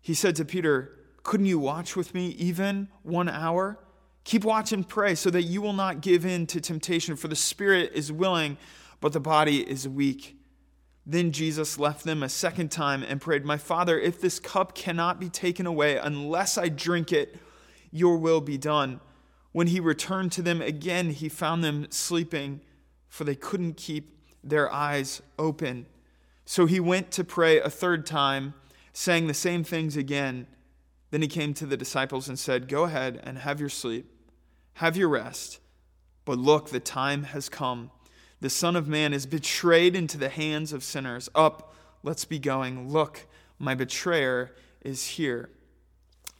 He 0.01 0.13
said 0.13 0.35
to 0.35 0.43
Peter, 0.43 0.99
Couldn't 1.23 1.45
you 1.45 1.57
watch 1.57 1.95
with 1.95 2.13
me 2.13 2.27
even 2.31 2.89
one 3.01 3.29
hour? 3.29 3.79
Keep 4.25 4.43
watch 4.43 4.71
and 4.71 4.87
pray 4.87 5.15
so 5.15 5.29
that 5.29 5.43
you 5.43 5.61
will 5.61 5.73
not 5.73 6.01
give 6.01 6.25
in 6.25 6.45
to 6.47 6.61
temptation, 6.61 7.15
for 7.15 7.27
the 7.27 7.35
spirit 7.35 7.91
is 7.93 8.11
willing, 8.11 8.57
but 8.99 9.13
the 9.13 9.19
body 9.19 9.69
is 9.69 9.87
weak. 9.87 10.37
Then 11.05 11.31
Jesus 11.31 11.77
left 11.77 12.05
them 12.05 12.23
a 12.23 12.29
second 12.29 12.71
time 12.71 13.03
and 13.03 13.19
prayed, 13.19 13.43
My 13.43 13.57
Father, 13.57 13.99
if 13.99 14.21
this 14.21 14.39
cup 14.39 14.73
cannot 14.75 15.19
be 15.19 15.29
taken 15.29 15.65
away 15.65 15.97
unless 15.97 16.57
I 16.57 16.69
drink 16.69 17.11
it, 17.11 17.37
your 17.91 18.17
will 18.17 18.39
be 18.39 18.57
done. 18.57 19.01
When 19.51 19.67
he 19.67 19.79
returned 19.79 20.31
to 20.33 20.41
them 20.41 20.61
again, 20.61 21.09
he 21.09 21.27
found 21.29 21.63
them 21.63 21.87
sleeping, 21.89 22.61
for 23.09 23.25
they 23.25 23.35
couldn't 23.35 23.75
keep 23.75 24.17
their 24.43 24.71
eyes 24.71 25.21
open. 25.37 25.85
So 26.45 26.65
he 26.65 26.79
went 26.79 27.11
to 27.11 27.23
pray 27.23 27.59
a 27.59 27.69
third 27.69 28.05
time, 28.05 28.53
saying 28.93 29.27
the 29.27 29.33
same 29.33 29.63
things 29.63 29.97
again. 29.97 30.47
Then 31.13 31.21
he 31.21 31.27
came 31.27 31.53
to 31.53 31.67
the 31.67 31.77
disciples 31.77 32.27
and 32.27 32.39
said, 32.39 32.67
Go 32.67 32.85
ahead 32.85 33.21
and 33.23 33.37
have 33.37 33.59
your 33.59 33.69
sleep, 33.69 34.11
have 34.73 34.97
your 34.97 35.09
rest. 35.09 35.59
But 36.25 36.39
look, 36.39 36.71
the 36.71 36.79
time 36.79 37.25
has 37.25 37.49
come 37.49 37.91
the 38.41 38.49
Son 38.49 38.75
of 38.75 38.87
Man 38.87 39.13
is 39.13 39.27
betrayed 39.27 39.95
into 39.95 40.17
the 40.17 40.27
hands 40.27 40.73
of 40.73 40.83
sinners. 40.83 41.29
Up, 41.35 41.75
let's 42.01 42.25
be 42.25 42.39
going. 42.39 42.89
Look, 42.89 43.27
my 43.59 43.75
betrayer 43.75 44.55
is 44.81 45.05
here. 45.05 45.51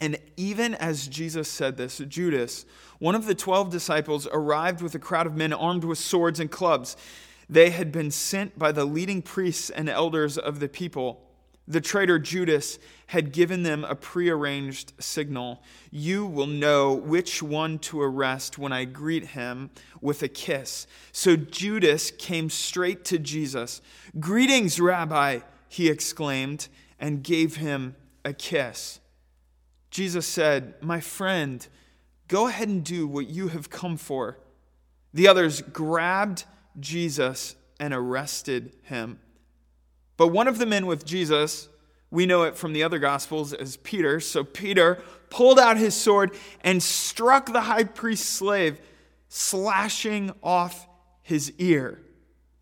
And 0.02 0.18
even 0.36 0.74
as 0.74 1.08
Jesus 1.08 1.48
said 1.48 1.78
this, 1.78 2.00
Judas, 2.00 2.66
one 2.98 3.14
of 3.14 3.28
the 3.28 3.36
twelve 3.36 3.70
disciples, 3.70 4.28
arrived 4.34 4.82
with 4.82 4.96
a 4.96 5.00
crowd 5.00 5.28
of 5.28 5.36
men 5.36 5.54
armed 5.54 5.84
with 5.84 6.00
swords 6.00 6.40
and 6.40 6.50
clubs. 6.50 6.98
They 7.48 7.70
had 7.70 7.92
been 7.92 8.10
sent 8.10 8.58
by 8.58 8.72
the 8.72 8.86
leading 8.86 9.22
priests 9.22 9.70
and 9.70 9.88
elders 9.88 10.40
of 10.40 10.60
the 10.60 10.68
people. 10.68 11.22
The 11.68 11.82
traitor 11.82 12.20
Judas 12.20 12.78
had 13.08 13.32
given 13.32 13.64
them 13.64 13.86
a 13.86 13.96
prearranged 13.96 14.94
signal. 15.00 15.64
You 15.92 16.26
will 16.26 16.48
know 16.48 16.94
which 16.94 17.42
one 17.42 17.80
to 17.80 18.02
arrest 18.02 18.58
when 18.58 18.74
I 18.74 18.84
greet 18.86 19.28
him 19.28 19.70
with 20.02 20.24
a 20.24 20.28
kiss. 20.28 20.88
So 21.14 21.38
Judas 21.38 22.12
came 22.12 22.50
straight 22.50 23.06
to 23.06 23.20
Jesus. 23.20 23.82
Greetings, 24.20 24.80
Rabbi, 24.80 25.40
he 25.70 25.90
exclaimed, 25.90 26.68
and 27.00 27.24
gave 27.24 27.58
him 27.58 27.96
a 28.26 28.34
kiss. 28.34 29.00
Jesus 29.90 30.28
said, 30.28 30.74
My 30.82 31.00
friend, 31.00 31.66
go 32.28 32.48
ahead 32.48 32.68
and 32.68 32.84
do 32.84 33.08
what 33.08 33.28
you 33.28 33.50
have 33.50 33.70
come 33.70 33.96
for. 33.96 34.40
The 35.14 35.28
others 35.28 35.62
grabbed 35.62 36.46
Jesus 36.80 37.56
and 37.80 37.94
arrested 37.94 38.76
him. 38.84 39.20
But 40.18 40.28
one 40.28 40.48
of 40.48 40.58
the 40.58 40.66
men 40.66 40.86
with 40.86 41.06
Jesus, 41.06 41.70
we 42.12 42.26
know 42.26 42.44
it 42.44 42.58
from 42.58 42.74
the 42.74 42.84
other 42.84 43.00
Gospels 43.00 43.54
as 43.54 43.78
Peter. 43.78 44.20
So 44.20 44.44
Peter 44.44 45.02
pulled 45.30 45.60
out 45.60 45.78
his 45.78 45.96
sword 45.96 46.32
and 46.62 46.82
struck 46.82 47.52
the 47.52 47.62
high 47.62 47.86
priest's 47.86 48.28
slave, 48.28 48.80
slashing 49.30 50.32
off 50.44 50.88
his 51.22 51.52
ear. 51.58 52.02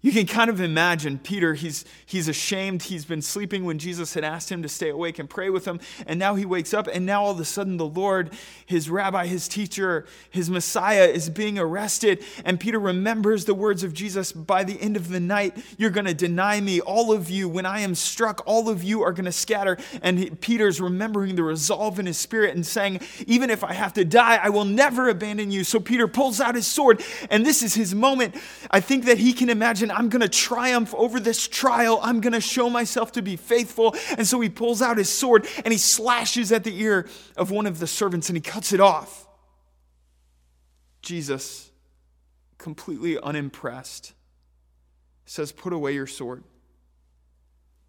You 0.03 0.11
can 0.11 0.25
kind 0.25 0.49
of 0.49 0.59
imagine 0.59 1.19
Peter, 1.19 1.53
he's, 1.53 1.85
he's 2.07 2.27
ashamed. 2.27 2.81
He's 2.81 3.05
been 3.05 3.21
sleeping 3.21 3.65
when 3.65 3.77
Jesus 3.77 4.15
had 4.15 4.23
asked 4.23 4.51
him 4.51 4.63
to 4.63 4.69
stay 4.69 4.89
awake 4.89 5.19
and 5.19 5.29
pray 5.29 5.51
with 5.51 5.65
him. 5.65 5.79
And 6.07 6.17
now 6.17 6.33
he 6.33 6.43
wakes 6.43 6.73
up, 6.73 6.87
and 6.91 7.05
now 7.05 7.23
all 7.23 7.31
of 7.31 7.39
a 7.39 7.45
sudden, 7.45 7.77
the 7.77 7.85
Lord, 7.85 8.31
his 8.65 8.89
rabbi, 8.89 9.27
his 9.27 9.47
teacher, 9.47 10.07
his 10.31 10.49
Messiah, 10.49 11.05
is 11.05 11.29
being 11.29 11.59
arrested. 11.59 12.23
And 12.43 12.59
Peter 12.59 12.79
remembers 12.79 13.45
the 13.45 13.53
words 13.53 13.83
of 13.83 13.93
Jesus 13.93 14.31
By 14.31 14.63
the 14.63 14.81
end 14.81 14.97
of 14.97 15.09
the 15.09 15.19
night, 15.19 15.55
you're 15.77 15.91
going 15.91 16.07
to 16.07 16.15
deny 16.15 16.59
me. 16.59 16.81
All 16.81 17.11
of 17.11 17.29
you, 17.29 17.47
when 17.47 17.67
I 17.67 17.81
am 17.81 17.93
struck, 17.93 18.41
all 18.47 18.69
of 18.69 18.83
you 18.83 19.03
are 19.03 19.13
going 19.13 19.25
to 19.25 19.31
scatter. 19.31 19.77
And 20.01 20.17
he, 20.17 20.29
Peter's 20.31 20.81
remembering 20.81 21.35
the 21.35 21.43
resolve 21.43 21.99
in 21.99 22.07
his 22.07 22.17
spirit 22.17 22.55
and 22.55 22.65
saying, 22.65 23.01
Even 23.27 23.51
if 23.51 23.63
I 23.63 23.73
have 23.73 23.93
to 23.93 24.03
die, 24.03 24.39
I 24.41 24.49
will 24.49 24.65
never 24.65 25.09
abandon 25.09 25.51
you. 25.51 25.63
So 25.63 25.79
Peter 25.79 26.07
pulls 26.07 26.41
out 26.41 26.55
his 26.55 26.65
sword, 26.65 27.03
and 27.29 27.45
this 27.45 27.61
is 27.61 27.75
his 27.75 27.93
moment. 27.93 28.33
I 28.71 28.79
think 28.79 29.05
that 29.05 29.19
he 29.19 29.31
can 29.31 29.51
imagine 29.51 29.90
I'm 29.91 30.09
going 30.09 30.21
to 30.21 30.29
triumph 30.29 30.93
over 30.95 31.19
this 31.19 31.47
trial. 31.47 31.99
I'm 32.01 32.21
going 32.21 32.33
to 32.33 32.41
show 32.41 32.69
myself 32.69 33.11
to 33.13 33.21
be 33.21 33.35
faithful. 33.35 33.95
And 34.17 34.25
so 34.25 34.39
he 34.39 34.49
pulls 34.49 34.81
out 34.81 34.97
his 34.97 35.09
sword 35.09 35.47
and 35.63 35.71
he 35.71 35.77
slashes 35.77 36.51
at 36.51 36.63
the 36.63 36.79
ear 36.81 37.07
of 37.37 37.51
one 37.51 37.67
of 37.67 37.79
the 37.79 37.87
servants 37.87 38.29
and 38.29 38.37
he 38.37 38.41
cuts 38.41 38.73
it 38.73 38.79
off. 38.79 39.27
Jesus, 41.01 41.71
completely 42.57 43.19
unimpressed, 43.19 44.13
says, 45.25 45.51
Put 45.51 45.73
away 45.73 45.93
your 45.93 46.07
sword. 46.07 46.43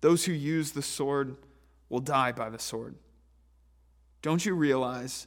Those 0.00 0.24
who 0.24 0.32
use 0.32 0.72
the 0.72 0.82
sword 0.82 1.36
will 1.88 2.00
die 2.00 2.32
by 2.32 2.50
the 2.50 2.58
sword. 2.58 2.96
Don't 4.22 4.44
you 4.44 4.54
realize 4.54 5.26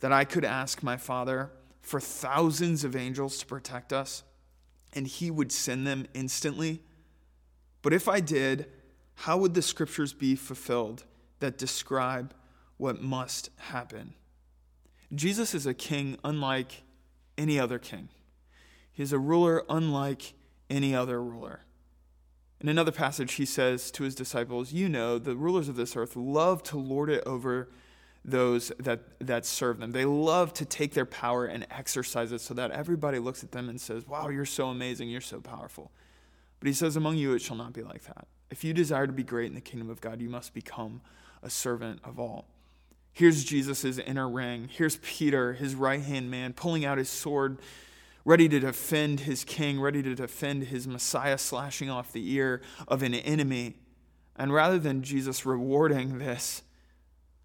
that 0.00 0.12
I 0.12 0.24
could 0.24 0.44
ask 0.44 0.82
my 0.82 0.96
Father 0.96 1.50
for 1.80 2.00
thousands 2.00 2.84
of 2.84 2.96
angels 2.96 3.38
to 3.38 3.46
protect 3.46 3.92
us? 3.92 4.24
And 4.92 5.06
he 5.06 5.30
would 5.30 5.52
send 5.52 5.86
them 5.86 6.06
instantly. 6.14 6.82
But 7.82 7.92
if 7.92 8.08
I 8.08 8.20
did, 8.20 8.66
how 9.14 9.38
would 9.38 9.54
the 9.54 9.62
scriptures 9.62 10.12
be 10.12 10.34
fulfilled 10.34 11.04
that 11.40 11.58
describe 11.58 12.34
what 12.76 13.02
must 13.02 13.50
happen? 13.56 14.14
Jesus 15.14 15.54
is 15.54 15.66
a 15.66 15.74
king 15.74 16.16
unlike 16.24 16.82
any 17.36 17.58
other 17.58 17.78
king. 17.78 18.08
He 18.92 19.02
is 19.02 19.12
a 19.12 19.18
ruler 19.18 19.64
unlike 19.68 20.34
any 20.68 20.94
other 20.94 21.22
ruler. 21.22 21.60
In 22.60 22.68
another 22.68 22.92
passage, 22.92 23.34
he 23.34 23.46
says 23.46 23.90
to 23.92 24.04
his 24.04 24.14
disciples, 24.14 24.72
You 24.72 24.88
know, 24.88 25.18
the 25.18 25.34
rulers 25.34 25.68
of 25.68 25.76
this 25.76 25.96
earth 25.96 26.14
love 26.14 26.62
to 26.64 26.76
lord 26.76 27.08
it 27.08 27.22
over 27.24 27.70
those 28.24 28.70
that, 28.78 29.00
that 29.20 29.46
serve 29.46 29.78
them. 29.78 29.92
They 29.92 30.04
love 30.04 30.52
to 30.54 30.64
take 30.64 30.94
their 30.94 31.06
power 31.06 31.46
and 31.46 31.66
exercise 31.70 32.32
it 32.32 32.40
so 32.40 32.54
that 32.54 32.70
everybody 32.70 33.18
looks 33.18 33.42
at 33.42 33.52
them 33.52 33.68
and 33.68 33.80
says, 33.80 34.06
Wow, 34.06 34.28
you're 34.28 34.44
so 34.44 34.68
amazing, 34.68 35.08
you're 35.08 35.20
so 35.20 35.40
powerful. 35.40 35.90
But 36.60 36.66
he 36.66 36.72
says, 36.72 36.96
Among 36.96 37.16
you 37.16 37.34
it 37.34 37.40
shall 37.40 37.56
not 37.56 37.72
be 37.72 37.82
like 37.82 38.04
that. 38.04 38.26
If 38.50 38.64
you 38.64 38.74
desire 38.74 39.06
to 39.06 39.12
be 39.12 39.22
great 39.22 39.46
in 39.46 39.54
the 39.54 39.60
kingdom 39.60 39.88
of 39.88 40.00
God, 40.00 40.20
you 40.20 40.28
must 40.28 40.52
become 40.52 41.00
a 41.42 41.48
servant 41.48 42.00
of 42.04 42.18
all. 42.18 42.46
Here's 43.12 43.44
Jesus' 43.44 43.98
inner 43.98 44.28
ring. 44.28 44.68
Here's 44.70 44.96
Peter, 44.96 45.54
his 45.54 45.74
right 45.74 46.00
hand 46.00 46.30
man, 46.30 46.52
pulling 46.52 46.84
out 46.84 46.98
his 46.98 47.08
sword, 47.08 47.58
ready 48.24 48.48
to 48.48 48.60
defend 48.60 49.20
his 49.20 49.44
king, 49.44 49.80
ready 49.80 50.02
to 50.02 50.14
defend 50.14 50.64
his 50.64 50.86
Messiah, 50.86 51.38
slashing 51.38 51.90
off 51.90 52.12
the 52.12 52.32
ear 52.32 52.60
of 52.86 53.02
an 53.02 53.14
enemy. 53.14 53.76
And 54.36 54.52
rather 54.52 54.78
than 54.78 55.02
Jesus 55.02 55.44
rewarding 55.44 56.18
this, 56.18 56.62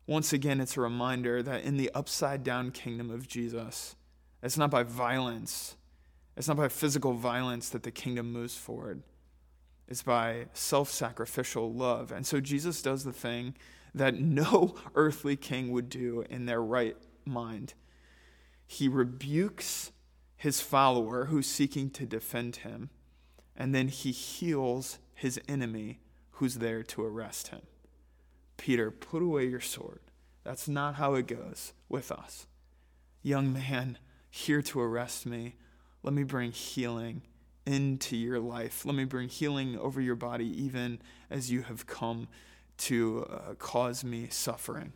once 0.07 0.33
again, 0.33 0.61
it's 0.61 0.77
a 0.77 0.81
reminder 0.81 1.41
that 1.41 1.63
in 1.63 1.77
the 1.77 1.91
upside 1.95 2.43
down 2.43 2.71
kingdom 2.71 3.09
of 3.09 3.27
Jesus, 3.27 3.95
it's 4.43 4.57
not 4.57 4.69
by 4.69 4.83
violence, 4.83 5.77
it's 6.37 6.47
not 6.47 6.57
by 6.57 6.67
physical 6.67 7.13
violence 7.13 7.69
that 7.69 7.83
the 7.83 7.91
kingdom 7.91 8.31
moves 8.31 8.55
forward. 8.55 9.01
It's 9.87 10.03
by 10.03 10.47
self 10.53 10.89
sacrificial 10.89 11.71
love. 11.71 12.11
And 12.11 12.25
so 12.25 12.39
Jesus 12.39 12.81
does 12.81 13.03
the 13.03 13.13
thing 13.13 13.55
that 13.93 14.15
no 14.19 14.75
earthly 14.93 15.35
king 15.35 15.71
would 15.71 15.89
do 15.89 16.23
in 16.29 16.45
their 16.45 16.61
right 16.61 16.97
mind. 17.25 17.73
He 18.67 18.87
rebukes 18.87 19.91
his 20.35 20.61
follower 20.61 21.25
who's 21.25 21.47
seeking 21.47 21.89
to 21.91 22.05
defend 22.05 22.57
him, 22.57 22.89
and 23.55 23.73
then 23.73 23.87
he 23.87 24.11
heals 24.11 24.99
his 25.13 25.39
enemy 25.47 25.99
who's 26.31 26.55
there 26.55 26.83
to 26.83 27.03
arrest 27.03 27.47
him. 27.47 27.61
Peter, 28.65 28.89
put 28.89 29.21
away 29.21 29.45
your 29.45 29.59
sword. 29.59 29.99
That's 30.43 30.67
not 30.67 30.95
how 30.95 31.13
it 31.13 31.27
goes 31.27 31.73
with 31.87 32.11
us. 32.11 32.47
Young 33.21 33.53
man, 33.53 33.99
here 34.31 34.63
to 34.63 34.81
arrest 34.81 35.27
me, 35.27 35.53
let 36.01 36.15
me 36.15 36.23
bring 36.23 36.51
healing 36.51 37.21
into 37.67 38.17
your 38.17 38.39
life. 38.39 38.83
Let 38.83 38.95
me 38.95 39.03
bring 39.03 39.29
healing 39.29 39.77
over 39.77 40.01
your 40.01 40.15
body, 40.15 40.47
even 40.63 40.99
as 41.29 41.51
you 41.51 41.61
have 41.61 41.85
come 41.85 42.27
to 42.77 43.27
uh, 43.29 43.53
cause 43.53 44.03
me 44.03 44.29
suffering. 44.31 44.93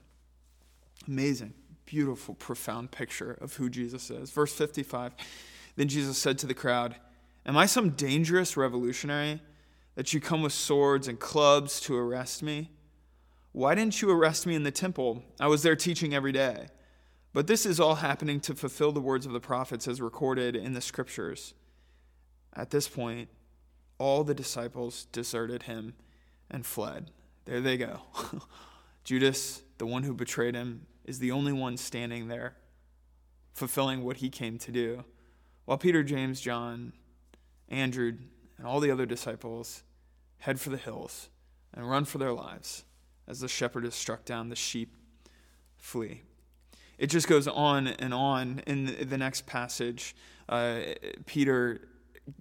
Amazing, 1.08 1.54
beautiful, 1.86 2.34
profound 2.34 2.90
picture 2.90 3.38
of 3.40 3.54
who 3.58 3.70
Jesus 3.70 4.10
is. 4.10 4.32
Verse 4.32 4.52
55 4.52 5.14
Then 5.76 5.90
Jesus 5.90 6.18
said 6.18 6.40
to 6.40 6.48
the 6.48 6.56
crowd, 6.56 6.96
Am 7.46 7.56
I 7.56 7.68
some 7.68 7.92
dangerous 7.92 8.58
revolutionary 8.58 9.42
that 9.94 10.12
you 10.12 10.20
come 10.20 10.42
with 10.42 10.54
swords 10.54 11.08
and 11.08 11.20
clubs 11.20 11.80
to 11.82 11.96
arrest 11.96 12.42
me? 12.42 12.72
Why 13.51 13.74
didn't 13.75 14.01
you 14.01 14.12
arrest 14.12 14.46
me 14.46 14.56
in 14.56 14.63
the 14.63 14.72
temple? 14.72 15.24
I 15.39 15.48
was 15.48 15.63
there 15.63 15.75
teaching 15.75 16.13
every 16.13 16.32
day. 16.32 16.68
But 17.34 17.48
this 17.48 17.65
is 17.65 17.79
all 17.79 17.96
happening 17.96 18.39
to 18.41 18.56
fulfill 18.56 18.91
the 18.91 19.01
words 19.01 19.25
of 19.25 19.34
the 19.34 19.39
prophets 19.39 19.88
as 19.88 20.01
recorded 20.01 20.56
in 20.56 20.74
the 20.74 20.82
scriptures. 20.82 21.53
At 22.56 22.72
this 22.72 22.88
point, 22.88 23.29
all 23.98 24.24
the 24.24 24.34
disciples 24.34 25.06
deserted 25.12 25.63
him 25.63 25.94
and 26.50 26.65
fled. 26.65 27.12
There 27.46 27.62
they 27.62 27.77
go. 27.77 28.01
Judas, 29.03 29.63
the 29.77 29.86
one 29.86 30.03
who 30.03 30.13
betrayed 30.13 30.56
him, 30.56 30.86
is 31.06 31.20
the 31.20 31.32
only 31.32 31.53
one 31.53 31.77
standing 31.77 32.27
there, 32.27 32.56
fulfilling 33.53 34.03
what 34.03 34.18
he 34.18 34.29
came 34.29 34.58
to 34.60 34.72
do, 34.72 35.03
while 35.65 35.77
Peter, 35.77 36.03
James, 36.03 36.41
John, 36.41 36.94
Andrew, 37.68 38.18
and 38.58 38.68
all 38.68 38.79
the 38.79 38.91
other 38.91 39.06
disciples 39.06 39.84
head 40.39 40.60
for 40.60 40.70
the 40.70 40.77
hills 40.77 41.29
and 41.74 41.89
run 41.89 42.06
for 42.06 42.18
their 42.18 42.34
lives 42.34 42.84
as 43.29 43.39
the 43.39 43.48
shepherd 43.48 43.86
is 43.86 43.93
struck 43.93 44.25
down, 44.25 44.50
the 44.50 44.55
sheep 44.55 44.95
flee. 45.77 46.24
It 46.98 47.07
just 47.07 47.27
goes 47.27 47.48
on 47.48 47.88
and 47.88 48.13
on. 48.13 48.62
In 48.67 49.07
the 49.07 49.17
next 49.17 49.45
passage, 49.45 50.15
uh, 50.50 50.79
Peter 51.25 51.88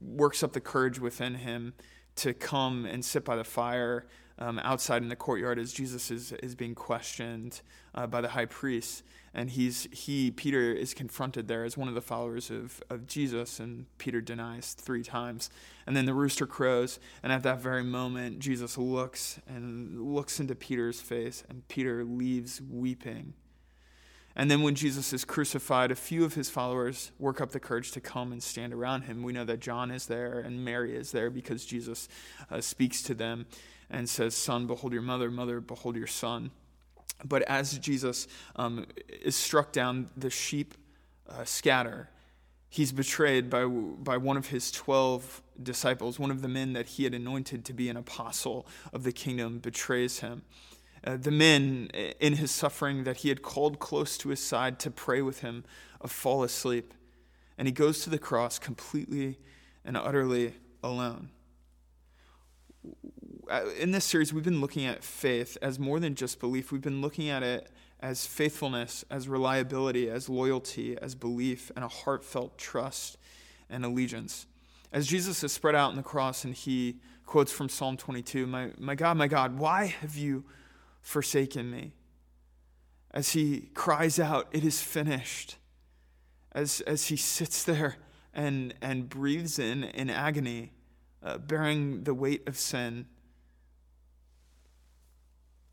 works 0.00 0.42
up 0.42 0.52
the 0.52 0.60
courage 0.60 0.98
within 0.98 1.36
him 1.36 1.74
to 2.16 2.34
come 2.34 2.84
and 2.84 3.04
sit 3.04 3.24
by 3.24 3.36
the 3.36 3.44
fire 3.44 4.06
um, 4.38 4.58
outside 4.60 5.02
in 5.02 5.08
the 5.08 5.16
courtyard 5.16 5.58
as 5.58 5.72
Jesus 5.72 6.10
is, 6.10 6.32
is 6.42 6.54
being 6.54 6.74
questioned 6.74 7.60
uh, 7.94 8.06
by 8.06 8.20
the 8.20 8.28
high 8.28 8.46
priest. 8.46 9.02
And 9.34 9.50
he's, 9.50 9.88
he, 9.92 10.30
Peter, 10.30 10.72
is 10.72 10.94
confronted 10.94 11.48
there 11.48 11.64
as 11.64 11.76
one 11.76 11.88
of 11.88 11.94
the 11.94 12.00
followers 12.00 12.50
of, 12.50 12.82
of 12.88 13.06
Jesus, 13.06 13.60
and 13.60 13.86
Peter 13.98 14.20
denies 14.20 14.74
three 14.74 15.02
times. 15.02 15.50
And 15.86 15.96
then 15.96 16.06
the 16.06 16.14
rooster 16.14 16.46
crows, 16.46 16.98
and 17.22 17.32
at 17.32 17.42
that 17.42 17.60
very 17.60 17.84
moment, 17.84 18.38
Jesus 18.38 18.78
looks 18.78 19.38
and 19.46 20.14
looks 20.14 20.40
into 20.40 20.54
Peter's 20.54 21.00
face, 21.00 21.44
and 21.48 21.66
Peter 21.68 22.04
leaves 22.04 22.60
weeping. 22.62 23.34
And 24.34 24.48
then 24.48 24.62
when 24.62 24.76
Jesus 24.76 25.12
is 25.12 25.24
crucified, 25.24 25.90
a 25.90 25.96
few 25.96 26.24
of 26.24 26.34
his 26.34 26.48
followers 26.48 27.10
work 27.18 27.40
up 27.40 27.50
the 27.50 27.58
courage 27.58 27.90
to 27.92 28.00
come 28.00 28.30
and 28.30 28.40
stand 28.40 28.72
around 28.72 29.02
him. 29.02 29.24
We 29.24 29.32
know 29.32 29.44
that 29.44 29.58
John 29.58 29.90
is 29.90 30.06
there 30.06 30.38
and 30.38 30.64
Mary 30.64 30.96
is 30.96 31.10
there 31.10 31.28
because 31.28 31.66
Jesus 31.66 32.08
uh, 32.48 32.60
speaks 32.60 33.02
to 33.02 33.14
them 33.14 33.46
and 33.90 34.08
says, 34.08 34.34
Son, 34.34 34.66
behold 34.66 34.92
your 34.92 35.02
mother, 35.02 35.30
mother, 35.30 35.60
behold 35.60 35.96
your 35.96 36.06
son. 36.06 36.50
But 37.24 37.42
as 37.42 37.78
Jesus 37.78 38.28
um, 38.56 38.86
is 39.08 39.34
struck 39.34 39.72
down, 39.72 40.10
the 40.16 40.30
sheep 40.30 40.74
uh, 41.28 41.44
scatter. 41.44 42.10
He's 42.68 42.92
betrayed 42.92 43.48
by, 43.48 43.64
by 43.64 44.18
one 44.18 44.36
of 44.36 44.48
his 44.48 44.70
12 44.70 45.42
disciples, 45.62 46.18
one 46.18 46.30
of 46.30 46.42
the 46.42 46.48
men 46.48 46.74
that 46.74 46.86
he 46.86 47.04
had 47.04 47.14
anointed 47.14 47.64
to 47.64 47.72
be 47.72 47.88
an 47.88 47.96
apostle 47.96 48.66
of 48.92 49.04
the 49.04 49.12
kingdom, 49.12 49.58
betrays 49.58 50.20
him. 50.20 50.42
Uh, 51.04 51.16
the 51.16 51.30
men 51.30 51.88
in 52.20 52.34
his 52.34 52.50
suffering 52.50 53.04
that 53.04 53.18
he 53.18 53.28
had 53.28 53.40
called 53.40 53.78
close 53.78 54.18
to 54.18 54.28
his 54.28 54.42
side 54.42 54.78
to 54.80 54.90
pray 54.90 55.22
with 55.22 55.40
him 55.40 55.64
uh, 56.00 56.08
fall 56.08 56.42
asleep. 56.42 56.92
And 57.56 57.66
he 57.66 57.72
goes 57.72 58.02
to 58.04 58.10
the 58.10 58.18
cross 58.18 58.58
completely 58.58 59.38
and 59.84 59.96
utterly 59.96 60.54
alone. 60.82 61.30
Uh, 63.48 63.64
in 63.78 63.92
this 63.92 64.04
series, 64.04 64.34
we've 64.34 64.44
been 64.44 64.60
looking 64.60 64.84
at 64.84 65.02
faith 65.02 65.56
as 65.62 65.78
more 65.78 65.98
than 65.98 66.14
just 66.14 66.38
belief. 66.38 66.70
We've 66.70 66.82
been 66.82 67.00
looking 67.00 67.30
at 67.30 67.42
it 67.42 67.70
as 68.00 68.26
faithfulness, 68.26 69.06
as 69.10 69.26
reliability, 69.26 70.10
as 70.10 70.28
loyalty, 70.28 70.98
as 70.98 71.14
belief, 71.14 71.72
and 71.74 71.82
a 71.82 71.88
heartfelt 71.88 72.58
trust 72.58 73.16
and 73.70 73.86
allegiance. 73.86 74.46
As 74.92 75.06
Jesus 75.06 75.42
is 75.42 75.50
spread 75.50 75.74
out 75.74 75.90
on 75.90 75.96
the 75.96 76.02
cross 76.02 76.44
and 76.44 76.54
he 76.54 76.96
quotes 77.24 77.50
from 77.50 77.70
Psalm 77.70 77.96
22 77.96 78.46
My, 78.46 78.70
my 78.78 78.94
God, 78.94 79.16
my 79.16 79.28
God, 79.28 79.58
why 79.58 79.86
have 79.86 80.14
you 80.14 80.44
forsaken 81.00 81.70
me? 81.70 81.94
As 83.12 83.30
he 83.30 83.70
cries 83.72 84.20
out, 84.20 84.48
It 84.52 84.64
is 84.64 84.82
finished. 84.82 85.56
As, 86.52 86.82
as 86.82 87.06
he 87.06 87.16
sits 87.16 87.64
there 87.64 87.96
and, 88.34 88.74
and 88.82 89.08
breathes 89.08 89.58
in 89.58 89.84
in 89.84 90.10
agony, 90.10 90.72
uh, 91.22 91.38
bearing 91.38 92.04
the 92.04 92.14
weight 92.14 92.46
of 92.46 92.58
sin 92.58 93.06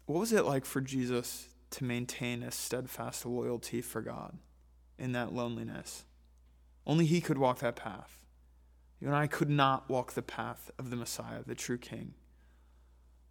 what 0.06 0.20
was 0.20 0.32
it 0.32 0.46
like 0.46 0.66
for 0.66 0.82
Jesus 0.82 1.50
to 1.72 1.84
maintain 1.84 2.44
a 2.44 2.52
steadfast 2.52 3.26
loyalty 3.26 3.82
for 3.82 4.02
God 4.02 4.38
in 4.98 5.12
that 5.13 5.34
loneliness? 5.34 6.06
Only 6.86 7.06
He 7.06 7.22
could 7.22 7.38
walk 7.38 7.60
that 7.60 7.76
path. 7.76 8.20
You 9.00 9.08
and 9.08 9.15
I 9.15 9.28
could 9.28 9.50
not 9.50 9.89
walk 9.89 10.13
the 10.13 10.22
path 10.22 10.72
of 10.80 10.89
the 10.89 10.96
Messiah, 10.96 11.41
the 11.46 11.56
true 11.56 11.78
King. 11.78 12.13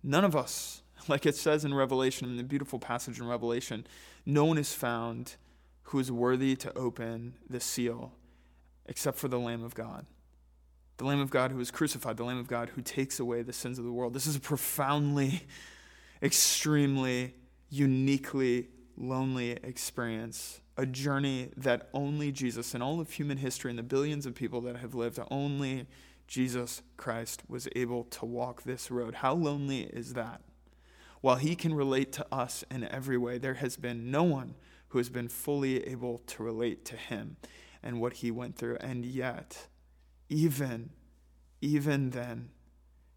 None 0.02 0.24
of 0.24 0.36
us, 0.36 0.82
like 1.08 1.26
it 1.26 1.36
says 1.36 1.64
in 1.64 1.74
Revelation, 1.74 2.28
in 2.28 2.36
the 2.36 2.42
beautiful 2.42 2.78
passage 2.78 3.18
in 3.18 3.26
Revelation, 3.26 3.86
no 4.26 4.44
one 4.44 4.58
is 4.58 4.74
found 4.74 5.36
who 5.88 5.98
is 5.98 6.10
worthy 6.10 6.56
to 6.56 6.76
open 6.76 7.34
the 7.48 7.60
seal 7.60 8.12
except 8.86 9.18
for 9.18 9.28
the 9.28 9.38
Lamb 9.38 9.62
of 9.62 9.74
God. 9.74 10.06
The 10.96 11.04
Lamb 11.04 11.20
of 11.20 11.30
God 11.30 11.50
who 11.50 11.60
is 11.60 11.70
crucified, 11.70 12.16
the 12.16 12.24
Lamb 12.24 12.38
of 12.38 12.48
God 12.48 12.70
who 12.70 12.82
takes 12.82 13.18
away 13.18 13.42
the 13.42 13.52
sins 13.52 13.78
of 13.78 13.84
the 13.84 13.92
world. 13.92 14.14
This 14.14 14.26
is 14.26 14.36
a 14.36 14.40
profoundly 14.40 15.42
extremely, 16.22 17.34
uniquely 17.70 18.68
lonely 18.96 19.52
experience, 19.62 20.60
a 20.76 20.86
journey 20.86 21.50
that 21.56 21.88
only 21.92 22.32
Jesus, 22.32 22.74
in 22.74 22.82
all 22.82 23.00
of 23.00 23.10
human 23.10 23.38
history 23.38 23.70
and 23.70 23.78
the 23.78 23.82
billions 23.82 24.26
of 24.26 24.34
people 24.34 24.60
that 24.62 24.76
have 24.76 24.94
lived, 24.94 25.18
only 25.30 25.86
Jesus 26.26 26.82
Christ 26.96 27.42
was 27.48 27.68
able 27.76 28.04
to 28.04 28.24
walk 28.24 28.62
this 28.62 28.90
road. 28.90 29.16
How 29.16 29.34
lonely 29.34 29.82
is 29.82 30.14
that? 30.14 30.40
While 31.20 31.36
he 31.36 31.56
can 31.56 31.74
relate 31.74 32.12
to 32.12 32.26
us 32.32 32.64
in 32.70 32.84
every 32.84 33.16
way, 33.16 33.38
there 33.38 33.54
has 33.54 33.76
been 33.76 34.10
no 34.10 34.24
one 34.24 34.54
who 34.88 34.98
has 34.98 35.08
been 35.08 35.28
fully 35.28 35.86
able 35.86 36.18
to 36.18 36.42
relate 36.42 36.84
to 36.86 36.96
him 36.96 37.36
and 37.82 38.00
what 38.00 38.14
he 38.14 38.30
went 38.30 38.56
through. 38.56 38.76
And 38.80 39.04
yet, 39.04 39.68
even, 40.28 40.90
even 41.60 42.10
then, 42.10 42.50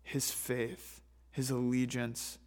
his 0.03 0.31
faith, 0.31 1.01
his 1.31 1.49
allegiance, 1.49 2.39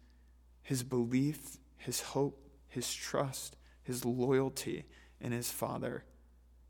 his 0.71 0.83
belief, 0.83 1.57
his 1.75 1.99
hope, 1.99 2.47
his 2.69 2.93
trust, 2.93 3.57
his 3.83 4.05
loyalty 4.05 4.85
in 5.19 5.33
his 5.33 5.51
Father 5.51 6.05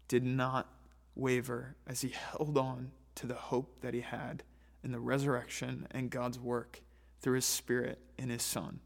did 0.07 0.23
not 0.23 0.67
waver 1.13 1.75
as 1.85 2.01
he 2.01 2.09
held 2.09 2.57
on 2.57 2.89
to 3.13 3.27
the 3.27 3.35
hope 3.35 3.79
that 3.81 3.93
he 3.93 4.01
had 4.01 4.41
in 4.83 4.91
the 4.91 4.99
resurrection 4.99 5.85
and 5.91 6.09
God's 6.09 6.39
work 6.39 6.81
through 7.21 7.35
his 7.35 7.45
Spirit 7.45 7.99
in 8.17 8.31
his 8.31 8.41
Son. 8.41 8.79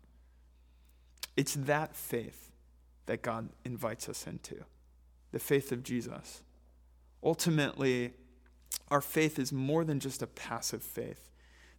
It's 1.37 1.53
that 1.53 1.95
faith 1.95 2.51
that 3.05 3.21
God 3.21 3.47
invites 3.63 4.09
us 4.09 4.27
into 4.27 4.65
the 5.31 5.39
faith 5.39 5.71
of 5.71 5.81
Jesus. 5.81 6.43
Ultimately, 7.23 8.11
our 8.91 8.99
faith 8.99 9.39
is 9.39 9.53
more 9.53 9.85
than 9.85 10.01
just 10.01 10.21
a 10.21 10.27
passive 10.27 10.83
faith. 10.83 11.31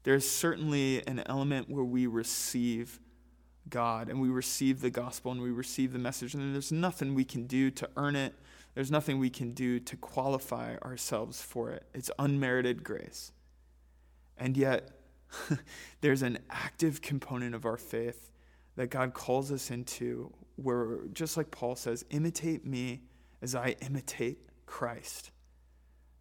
There's 0.04 0.26
certainly 0.26 1.06
an 1.06 1.22
element 1.26 1.68
where 1.68 1.84
we 1.84 2.06
receive 2.06 2.98
God 3.68 4.08
and 4.08 4.20
we 4.20 4.28
receive 4.28 4.80
the 4.80 4.90
gospel 4.90 5.32
and 5.32 5.40
we 5.40 5.50
receive 5.50 5.92
the 5.92 5.98
message, 5.98 6.34
and 6.34 6.54
there's 6.54 6.72
nothing 6.72 7.14
we 7.14 7.24
can 7.24 7.46
do 7.46 7.70
to 7.72 7.88
earn 7.96 8.16
it. 8.16 8.34
There's 8.74 8.90
nothing 8.90 9.18
we 9.18 9.30
can 9.30 9.52
do 9.52 9.80
to 9.80 9.96
qualify 9.96 10.76
ourselves 10.76 11.40
for 11.40 11.70
it. 11.70 11.84
It's 11.94 12.10
unmerited 12.18 12.84
grace. 12.84 13.32
And 14.36 14.56
yet, 14.56 14.90
there's 16.00 16.22
an 16.22 16.38
active 16.50 17.00
component 17.00 17.54
of 17.54 17.64
our 17.64 17.78
faith 17.78 18.30
that 18.76 18.90
God 18.90 19.14
calls 19.14 19.50
us 19.50 19.70
into 19.70 20.32
where, 20.56 21.06
just 21.12 21.36
like 21.36 21.50
Paul 21.50 21.74
says, 21.74 22.04
imitate 22.10 22.66
me 22.66 23.02
as 23.40 23.54
I 23.54 23.76
imitate 23.80 24.38
Christ. 24.66 25.30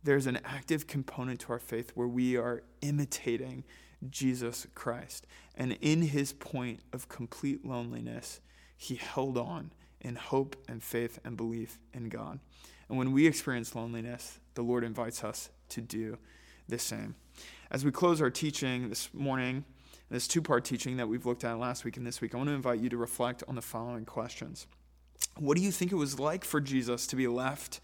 There's 0.03 0.27
an 0.27 0.39
active 0.45 0.87
component 0.87 1.41
to 1.41 1.53
our 1.53 1.59
faith 1.59 1.91
where 1.95 2.07
we 2.07 2.37
are 2.37 2.63
imitating 2.81 3.63
Jesus 4.09 4.67
Christ. 4.75 5.27
And 5.55 5.77
in 5.81 6.01
his 6.01 6.33
point 6.33 6.81
of 6.93 7.09
complete 7.09 7.65
loneliness, 7.65 8.41
he 8.77 8.95
held 8.95 9.37
on 9.37 9.71
in 10.01 10.15
hope 10.15 10.55
and 10.67 10.83
faith 10.83 11.19
and 11.23 11.37
belief 11.37 11.79
in 11.93 12.09
God. 12.09 12.39
And 12.89 12.97
when 12.97 13.11
we 13.11 13.25
experience 13.25 13.75
loneliness, 13.75 14.39
the 14.53 14.61
Lord 14.61 14.83
invites 14.83 15.23
us 15.23 15.49
to 15.69 15.81
do 15.81 16.17
the 16.67 16.77
same. 16.77 17.15
As 17.71 17.83
we 17.83 17.91
close 17.91 18.21
our 18.21 18.29
teaching 18.29 18.89
this 18.89 19.13
morning, 19.13 19.65
this 20.09 20.27
two 20.27 20.41
part 20.41 20.63
teaching 20.65 20.97
that 20.97 21.07
we've 21.07 21.25
looked 21.25 21.43
at 21.43 21.57
last 21.57 21.83
week 21.83 21.97
and 21.97 22.05
this 22.05 22.21
week, 22.21 22.33
I 22.33 22.37
want 22.37 22.49
to 22.49 22.55
invite 22.55 22.79
you 22.79 22.89
to 22.89 22.97
reflect 22.97 23.43
on 23.47 23.55
the 23.55 23.61
following 23.61 24.05
questions. 24.05 24.67
What 25.37 25.57
do 25.57 25.63
you 25.63 25.71
think 25.71 25.91
it 25.91 25.95
was 25.95 26.19
like 26.19 26.45
for 26.45 26.61
Jesus 26.61 27.07
to 27.07 27.15
be 27.15 27.27
left 27.27 27.79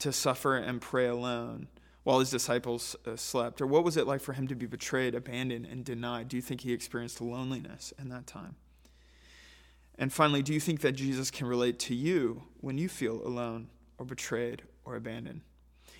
to 0.00 0.12
suffer 0.12 0.56
and 0.56 0.80
pray 0.80 1.06
alone? 1.06 1.68
While 2.04 2.18
his 2.18 2.30
disciples 2.30 2.96
uh, 3.06 3.16
slept? 3.16 3.60
Or 3.60 3.66
what 3.66 3.84
was 3.84 3.96
it 3.96 4.06
like 4.06 4.20
for 4.20 4.32
him 4.32 4.48
to 4.48 4.54
be 4.54 4.66
betrayed, 4.66 5.14
abandoned, 5.14 5.66
and 5.66 5.84
denied? 5.84 6.28
Do 6.28 6.36
you 6.36 6.42
think 6.42 6.62
he 6.62 6.72
experienced 6.72 7.20
loneliness 7.20 7.92
in 7.98 8.08
that 8.08 8.26
time? 8.26 8.56
And 9.98 10.12
finally, 10.12 10.42
do 10.42 10.52
you 10.52 10.60
think 10.60 10.80
that 10.80 10.92
Jesus 10.92 11.30
can 11.30 11.46
relate 11.46 11.78
to 11.80 11.94
you 11.94 12.44
when 12.60 12.78
you 12.78 12.88
feel 12.88 13.24
alone 13.26 13.68
or 13.98 14.06
betrayed 14.06 14.62
or 14.84 14.96
abandoned? 14.96 15.42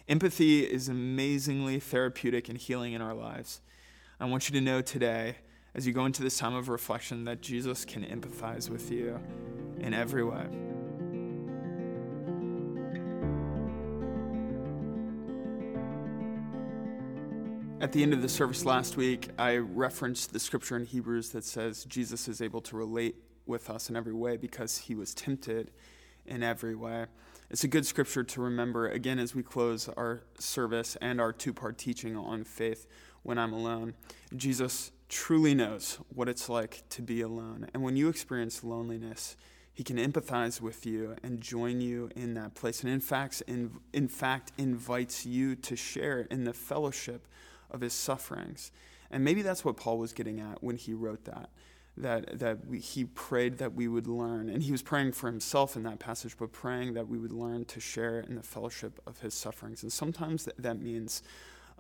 Empathy 0.09 0.65
is 0.65 0.89
amazingly 0.89 1.79
therapeutic 1.79 2.49
and 2.49 2.59
healing 2.59 2.93
in 2.93 3.03
our 3.03 3.15
lives. 3.15 3.61
I 4.19 4.25
want 4.25 4.49
you 4.49 4.59
to 4.59 4.65
know 4.65 4.83
today, 4.83 5.37
as 5.75 5.87
you 5.87 5.93
go 5.93 6.07
into 6.07 6.23
this 6.23 6.37
time 6.37 6.55
of 6.55 6.69
reflection, 6.69 7.25
that 7.25 7.41
Jesus 7.41 7.85
can 7.85 8.05
empathize 8.05 8.69
with 8.69 8.91
you 8.91 9.21
in 9.79 9.95
every 9.95 10.25
way. 10.25 10.47
At 17.83 17.91
the 17.91 18.05
end 18.05 18.13
of 18.13 18.23
the 18.23 18.29
service 18.29 18.65
last 18.65 18.97
week, 18.97 19.31
I 19.41 19.57
referenced 19.57 20.33
the 20.33 20.39
scripture 20.39 20.77
in 20.77 20.87
Hebrews 20.87 21.31
that 21.31 21.43
says 21.43 21.85
Jesus 21.87 22.29
is 22.29 22.41
able 22.41 22.61
to 22.61 22.77
relate 22.77 23.17
with 23.45 23.69
us 23.69 23.91
in 23.91 23.97
every 23.97 24.13
way 24.13 24.37
because 24.37 24.79
he 24.79 24.95
was 24.95 25.13
tempted 25.13 25.73
in 26.25 26.45
every 26.45 26.77
way. 26.77 27.07
It's 27.51 27.65
a 27.65 27.69
good 27.69 27.85
scripture 27.85 28.23
to 28.23 28.41
remember 28.41 28.87
again 28.87 29.19
as 29.19 29.35
we 29.35 29.43
close 29.43 29.89
our 29.89 30.23
service 30.39 30.97
and 31.01 31.21
our 31.21 31.33
two 31.33 31.53
part 31.53 31.77
teaching 31.77 32.17
on 32.17 32.45
faith 32.45 32.87
when 33.25 33.37
I'm 33.37 33.53
alone. 33.53 33.95
Jesus 34.37 34.93
truly 35.09 35.53
knows 35.53 35.99
what 36.15 36.29
it's 36.29 36.49
like 36.49 36.85
to 36.91 37.03
be 37.03 37.21
alone. 37.21 37.67
And 37.75 37.83
when 37.83 37.97
you 37.97 38.09
experience 38.09 38.63
loneliness, 38.63 39.37
he 39.75 39.83
can 39.83 39.97
empathize 39.97 40.61
with 40.61 40.87
you 40.87 41.17
and 41.25 41.41
join 41.41 41.81
you 41.81 42.11
in 42.15 42.35
that 42.35 42.55
place. 42.55 42.85
And 42.85 42.93
in 42.93 43.01
fact, 43.01 43.43
in, 43.49 43.73
in 43.93 44.07
fact, 44.07 44.53
invites 44.57 45.27
you 45.27 45.57
to 45.57 45.75
share 45.75 46.21
in 46.31 46.45
the 46.45 46.53
fellowship 46.53 47.27
of 47.73 47.81
his 47.81 47.93
sufferings. 47.93 48.71
And 49.11 49.25
maybe 49.25 49.43
that's 49.43 49.65
what 49.65 49.77
Paul 49.77 49.99
was 49.99 50.13
getting 50.13 50.41
at 50.41 50.63
when 50.63 50.77
he 50.77 50.95
wrote 50.95 51.25
that. 51.25 51.51
That, 51.95 52.39
that 52.39 52.67
we, 52.67 52.79
he 52.79 53.05
prayed 53.05 53.59
that 53.59 53.75
we 53.75 53.87
would 53.87 54.07
learn. 54.07 54.49
And 54.49 54.63
he 54.63 54.73
was 54.73 54.81
praying 54.81 55.13
for 55.13 55.27
himself 55.27 55.77
in 55.77 55.83
that 55.83 55.99
passage, 55.99 56.37
but 56.39 56.51
praying 56.51 56.95
that 56.95 57.07
we 57.07 57.19
would 57.19 57.33
learn 57.33 57.67
to 57.67 57.81
share 57.81 58.21
in 58.21 58.37
the 58.37 58.43
fellowship 58.43 58.99
of 59.07 59.21
his 59.21 59.35
sufferings. 59.35 59.83
And 59.83 59.93
sometimes 59.93 60.47
that, 60.47 60.57
that 60.57 60.81
means 60.81 61.23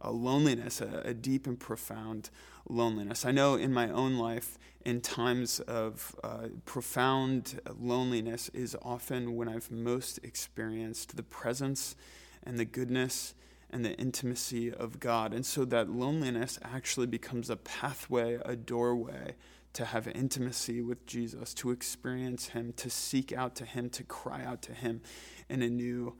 a 0.02 0.10
loneliness, 0.10 0.80
a, 0.80 1.02
a, 1.04 1.14
deep 1.14 1.46
and 1.46 1.58
profound 1.58 2.28
loneliness. 2.68 3.24
I 3.24 3.30
know 3.30 3.54
in 3.54 3.72
my 3.72 3.88
own 3.88 4.18
life, 4.18 4.58
in 4.84 5.00
times 5.00 5.60
of 5.60 6.14
uh, 6.22 6.48
profound 6.66 7.60
loneliness, 7.78 8.50
is 8.50 8.76
often 8.82 9.36
when 9.36 9.48
I've 9.48 9.70
most 9.70 10.18
experienced 10.22 11.16
the 11.16 11.22
presence 11.22 11.96
and 12.42 12.58
the 12.58 12.64
goodness 12.64 13.34
and 13.72 13.84
the 13.84 13.94
intimacy 13.94 14.72
of 14.72 15.00
God. 15.00 15.32
And 15.32 15.46
so 15.46 15.64
that 15.64 15.90
loneliness 15.90 16.58
actually 16.62 17.06
becomes 17.06 17.48
a 17.48 17.56
pathway, 17.56 18.38
a 18.44 18.54
doorway 18.54 19.34
to 19.72 19.86
have 19.86 20.06
intimacy 20.08 20.82
with 20.82 21.06
Jesus, 21.06 21.54
to 21.54 21.70
experience 21.70 22.48
Him, 22.48 22.74
to 22.74 22.90
seek 22.90 23.32
out 23.32 23.54
to 23.56 23.64
Him, 23.64 23.88
to 23.90 24.04
cry 24.04 24.44
out 24.44 24.60
to 24.62 24.74
Him 24.74 25.00
in 25.48 25.62
a 25.62 25.70
new 25.70 26.16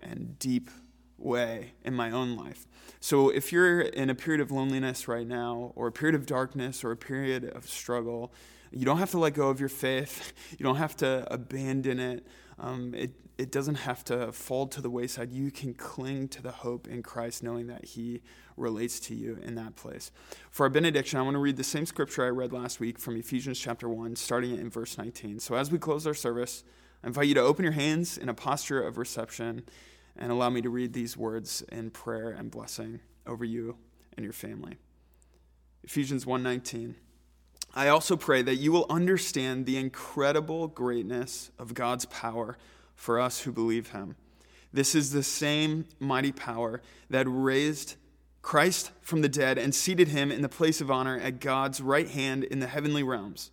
and 0.00 0.38
deep 0.38 0.70
way 1.18 1.72
in 1.84 1.94
my 1.94 2.10
own 2.10 2.36
life. 2.36 2.66
So 3.00 3.28
if 3.28 3.52
you're 3.52 3.80
in 3.80 4.10
a 4.10 4.14
period 4.14 4.40
of 4.40 4.50
loneliness 4.50 5.06
right 5.06 5.26
now, 5.26 5.72
or 5.76 5.86
a 5.86 5.92
period 5.92 6.14
of 6.14 6.26
darkness, 6.26 6.82
or 6.82 6.90
a 6.90 6.96
period 6.96 7.44
of 7.44 7.68
struggle, 7.68 8.32
you 8.74 8.84
don't 8.84 8.98
have 8.98 9.12
to 9.12 9.18
let 9.18 9.34
go 9.34 9.48
of 9.48 9.60
your 9.60 9.68
faith. 9.68 10.32
You 10.58 10.64
don't 10.64 10.76
have 10.76 10.96
to 10.98 11.26
abandon 11.32 11.98
it. 11.98 12.26
Um, 12.60 12.94
it, 12.94 13.10
it 13.38 13.50
doesn't 13.50 13.74
have 13.74 14.04
to 14.04 14.30
fall 14.30 14.68
to 14.68 14.80
the 14.80 14.90
wayside. 14.90 15.32
You 15.32 15.50
can 15.50 15.74
cling 15.74 16.28
to 16.28 16.42
the 16.42 16.52
hope 16.52 16.86
in 16.86 17.02
Christ, 17.02 17.42
knowing 17.42 17.66
that 17.66 17.84
He 17.84 18.22
relates 18.56 19.00
to 19.00 19.14
you 19.14 19.38
in 19.42 19.56
that 19.56 19.74
place. 19.74 20.12
For 20.50 20.64
our 20.64 20.70
benediction, 20.70 21.18
I 21.18 21.22
want 21.22 21.34
to 21.34 21.40
read 21.40 21.56
the 21.56 21.64
same 21.64 21.86
scripture 21.86 22.24
I 22.24 22.28
read 22.28 22.52
last 22.52 22.78
week 22.78 23.00
from 23.00 23.16
Ephesians 23.16 23.58
chapter 23.58 23.88
1, 23.88 24.14
starting 24.14 24.56
in 24.56 24.70
verse 24.70 24.96
19. 24.96 25.40
So 25.40 25.56
as 25.56 25.72
we 25.72 25.78
close 25.78 26.06
our 26.06 26.14
service, 26.14 26.62
I 27.02 27.08
invite 27.08 27.26
you 27.26 27.34
to 27.34 27.40
open 27.40 27.64
your 27.64 27.72
hands 27.72 28.16
in 28.16 28.28
a 28.28 28.34
posture 28.34 28.80
of 28.80 28.96
reception 28.96 29.64
and 30.16 30.30
allow 30.30 30.50
me 30.50 30.62
to 30.62 30.70
read 30.70 30.92
these 30.92 31.16
words 31.16 31.62
in 31.72 31.90
prayer 31.90 32.30
and 32.30 32.50
blessing 32.50 33.00
over 33.26 33.44
you 33.44 33.76
and 34.16 34.22
your 34.22 34.32
family. 34.32 34.76
Ephesians 35.82 36.24
1:19 36.24 36.94
I 37.76 37.88
also 37.88 38.16
pray 38.16 38.42
that 38.42 38.56
you 38.56 38.70
will 38.70 38.86
understand 38.88 39.66
the 39.66 39.76
incredible 39.76 40.68
greatness 40.68 41.50
of 41.58 41.74
God's 41.74 42.04
power 42.06 42.56
for 42.94 43.18
us 43.18 43.40
who 43.40 43.50
believe 43.50 43.90
him. 43.90 44.14
This 44.72 44.94
is 44.94 45.10
the 45.10 45.24
same 45.24 45.86
mighty 45.98 46.30
power 46.30 46.80
that 47.10 47.26
raised 47.28 47.96
Christ 48.42 48.92
from 49.00 49.22
the 49.22 49.28
dead 49.28 49.58
and 49.58 49.74
seated 49.74 50.08
him 50.08 50.30
in 50.30 50.42
the 50.42 50.48
place 50.48 50.80
of 50.80 50.90
honor 50.90 51.18
at 51.18 51.40
God's 51.40 51.80
right 51.80 52.08
hand 52.08 52.44
in 52.44 52.60
the 52.60 52.68
heavenly 52.68 53.02
realms. 53.02 53.50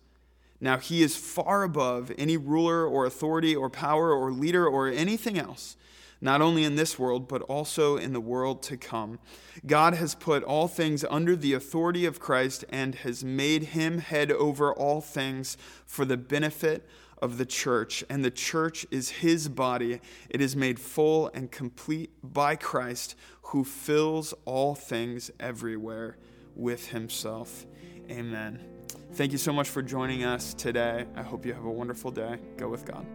Now 0.60 0.78
he 0.78 1.02
is 1.02 1.16
far 1.16 1.64
above 1.64 2.12
any 2.16 2.36
ruler 2.36 2.86
or 2.86 3.06
authority 3.06 3.56
or 3.56 3.68
power 3.68 4.12
or 4.12 4.30
leader 4.30 4.68
or 4.68 4.86
anything 4.86 5.36
else 5.36 5.76
not 6.22 6.40
only 6.40 6.64
in 6.64 6.76
this 6.76 6.98
world, 6.98 7.28
but 7.28 7.42
also 7.42 7.96
in 7.96 8.12
the 8.14 8.20
world 8.20 8.62
to 8.62 8.76
come. 8.78 9.18
God 9.66 9.94
has 9.94 10.14
put 10.14 10.42
all 10.44 10.68
things 10.68 11.04
under 11.10 11.36
the 11.36 11.52
authority 11.52 12.06
of 12.06 12.20
Christ 12.20 12.64
and 12.70 12.94
has 12.94 13.24
made 13.24 13.64
him 13.64 13.98
head 13.98 14.30
over 14.30 14.72
all 14.72 15.00
things 15.00 15.58
for 15.84 16.04
the 16.04 16.16
benefit 16.16 16.88
of 17.20 17.38
the 17.38 17.44
church. 17.44 18.04
And 18.08 18.24
the 18.24 18.30
church 18.30 18.86
is 18.90 19.10
his 19.10 19.48
body. 19.48 20.00
It 20.30 20.40
is 20.40 20.56
made 20.56 20.78
full 20.78 21.28
and 21.34 21.50
complete 21.50 22.10
by 22.22 22.56
Christ, 22.56 23.16
who 23.42 23.64
fills 23.64 24.32
all 24.44 24.74
things 24.76 25.30
everywhere 25.40 26.16
with 26.54 26.88
himself. 26.88 27.66
Amen. 28.08 28.60
Thank 29.14 29.32
you 29.32 29.38
so 29.38 29.52
much 29.52 29.68
for 29.68 29.82
joining 29.82 30.24
us 30.24 30.54
today. 30.54 31.06
I 31.16 31.22
hope 31.22 31.44
you 31.44 31.52
have 31.52 31.64
a 31.64 31.70
wonderful 31.70 32.10
day. 32.12 32.38
Go 32.56 32.68
with 32.68 32.86
God. 32.86 33.06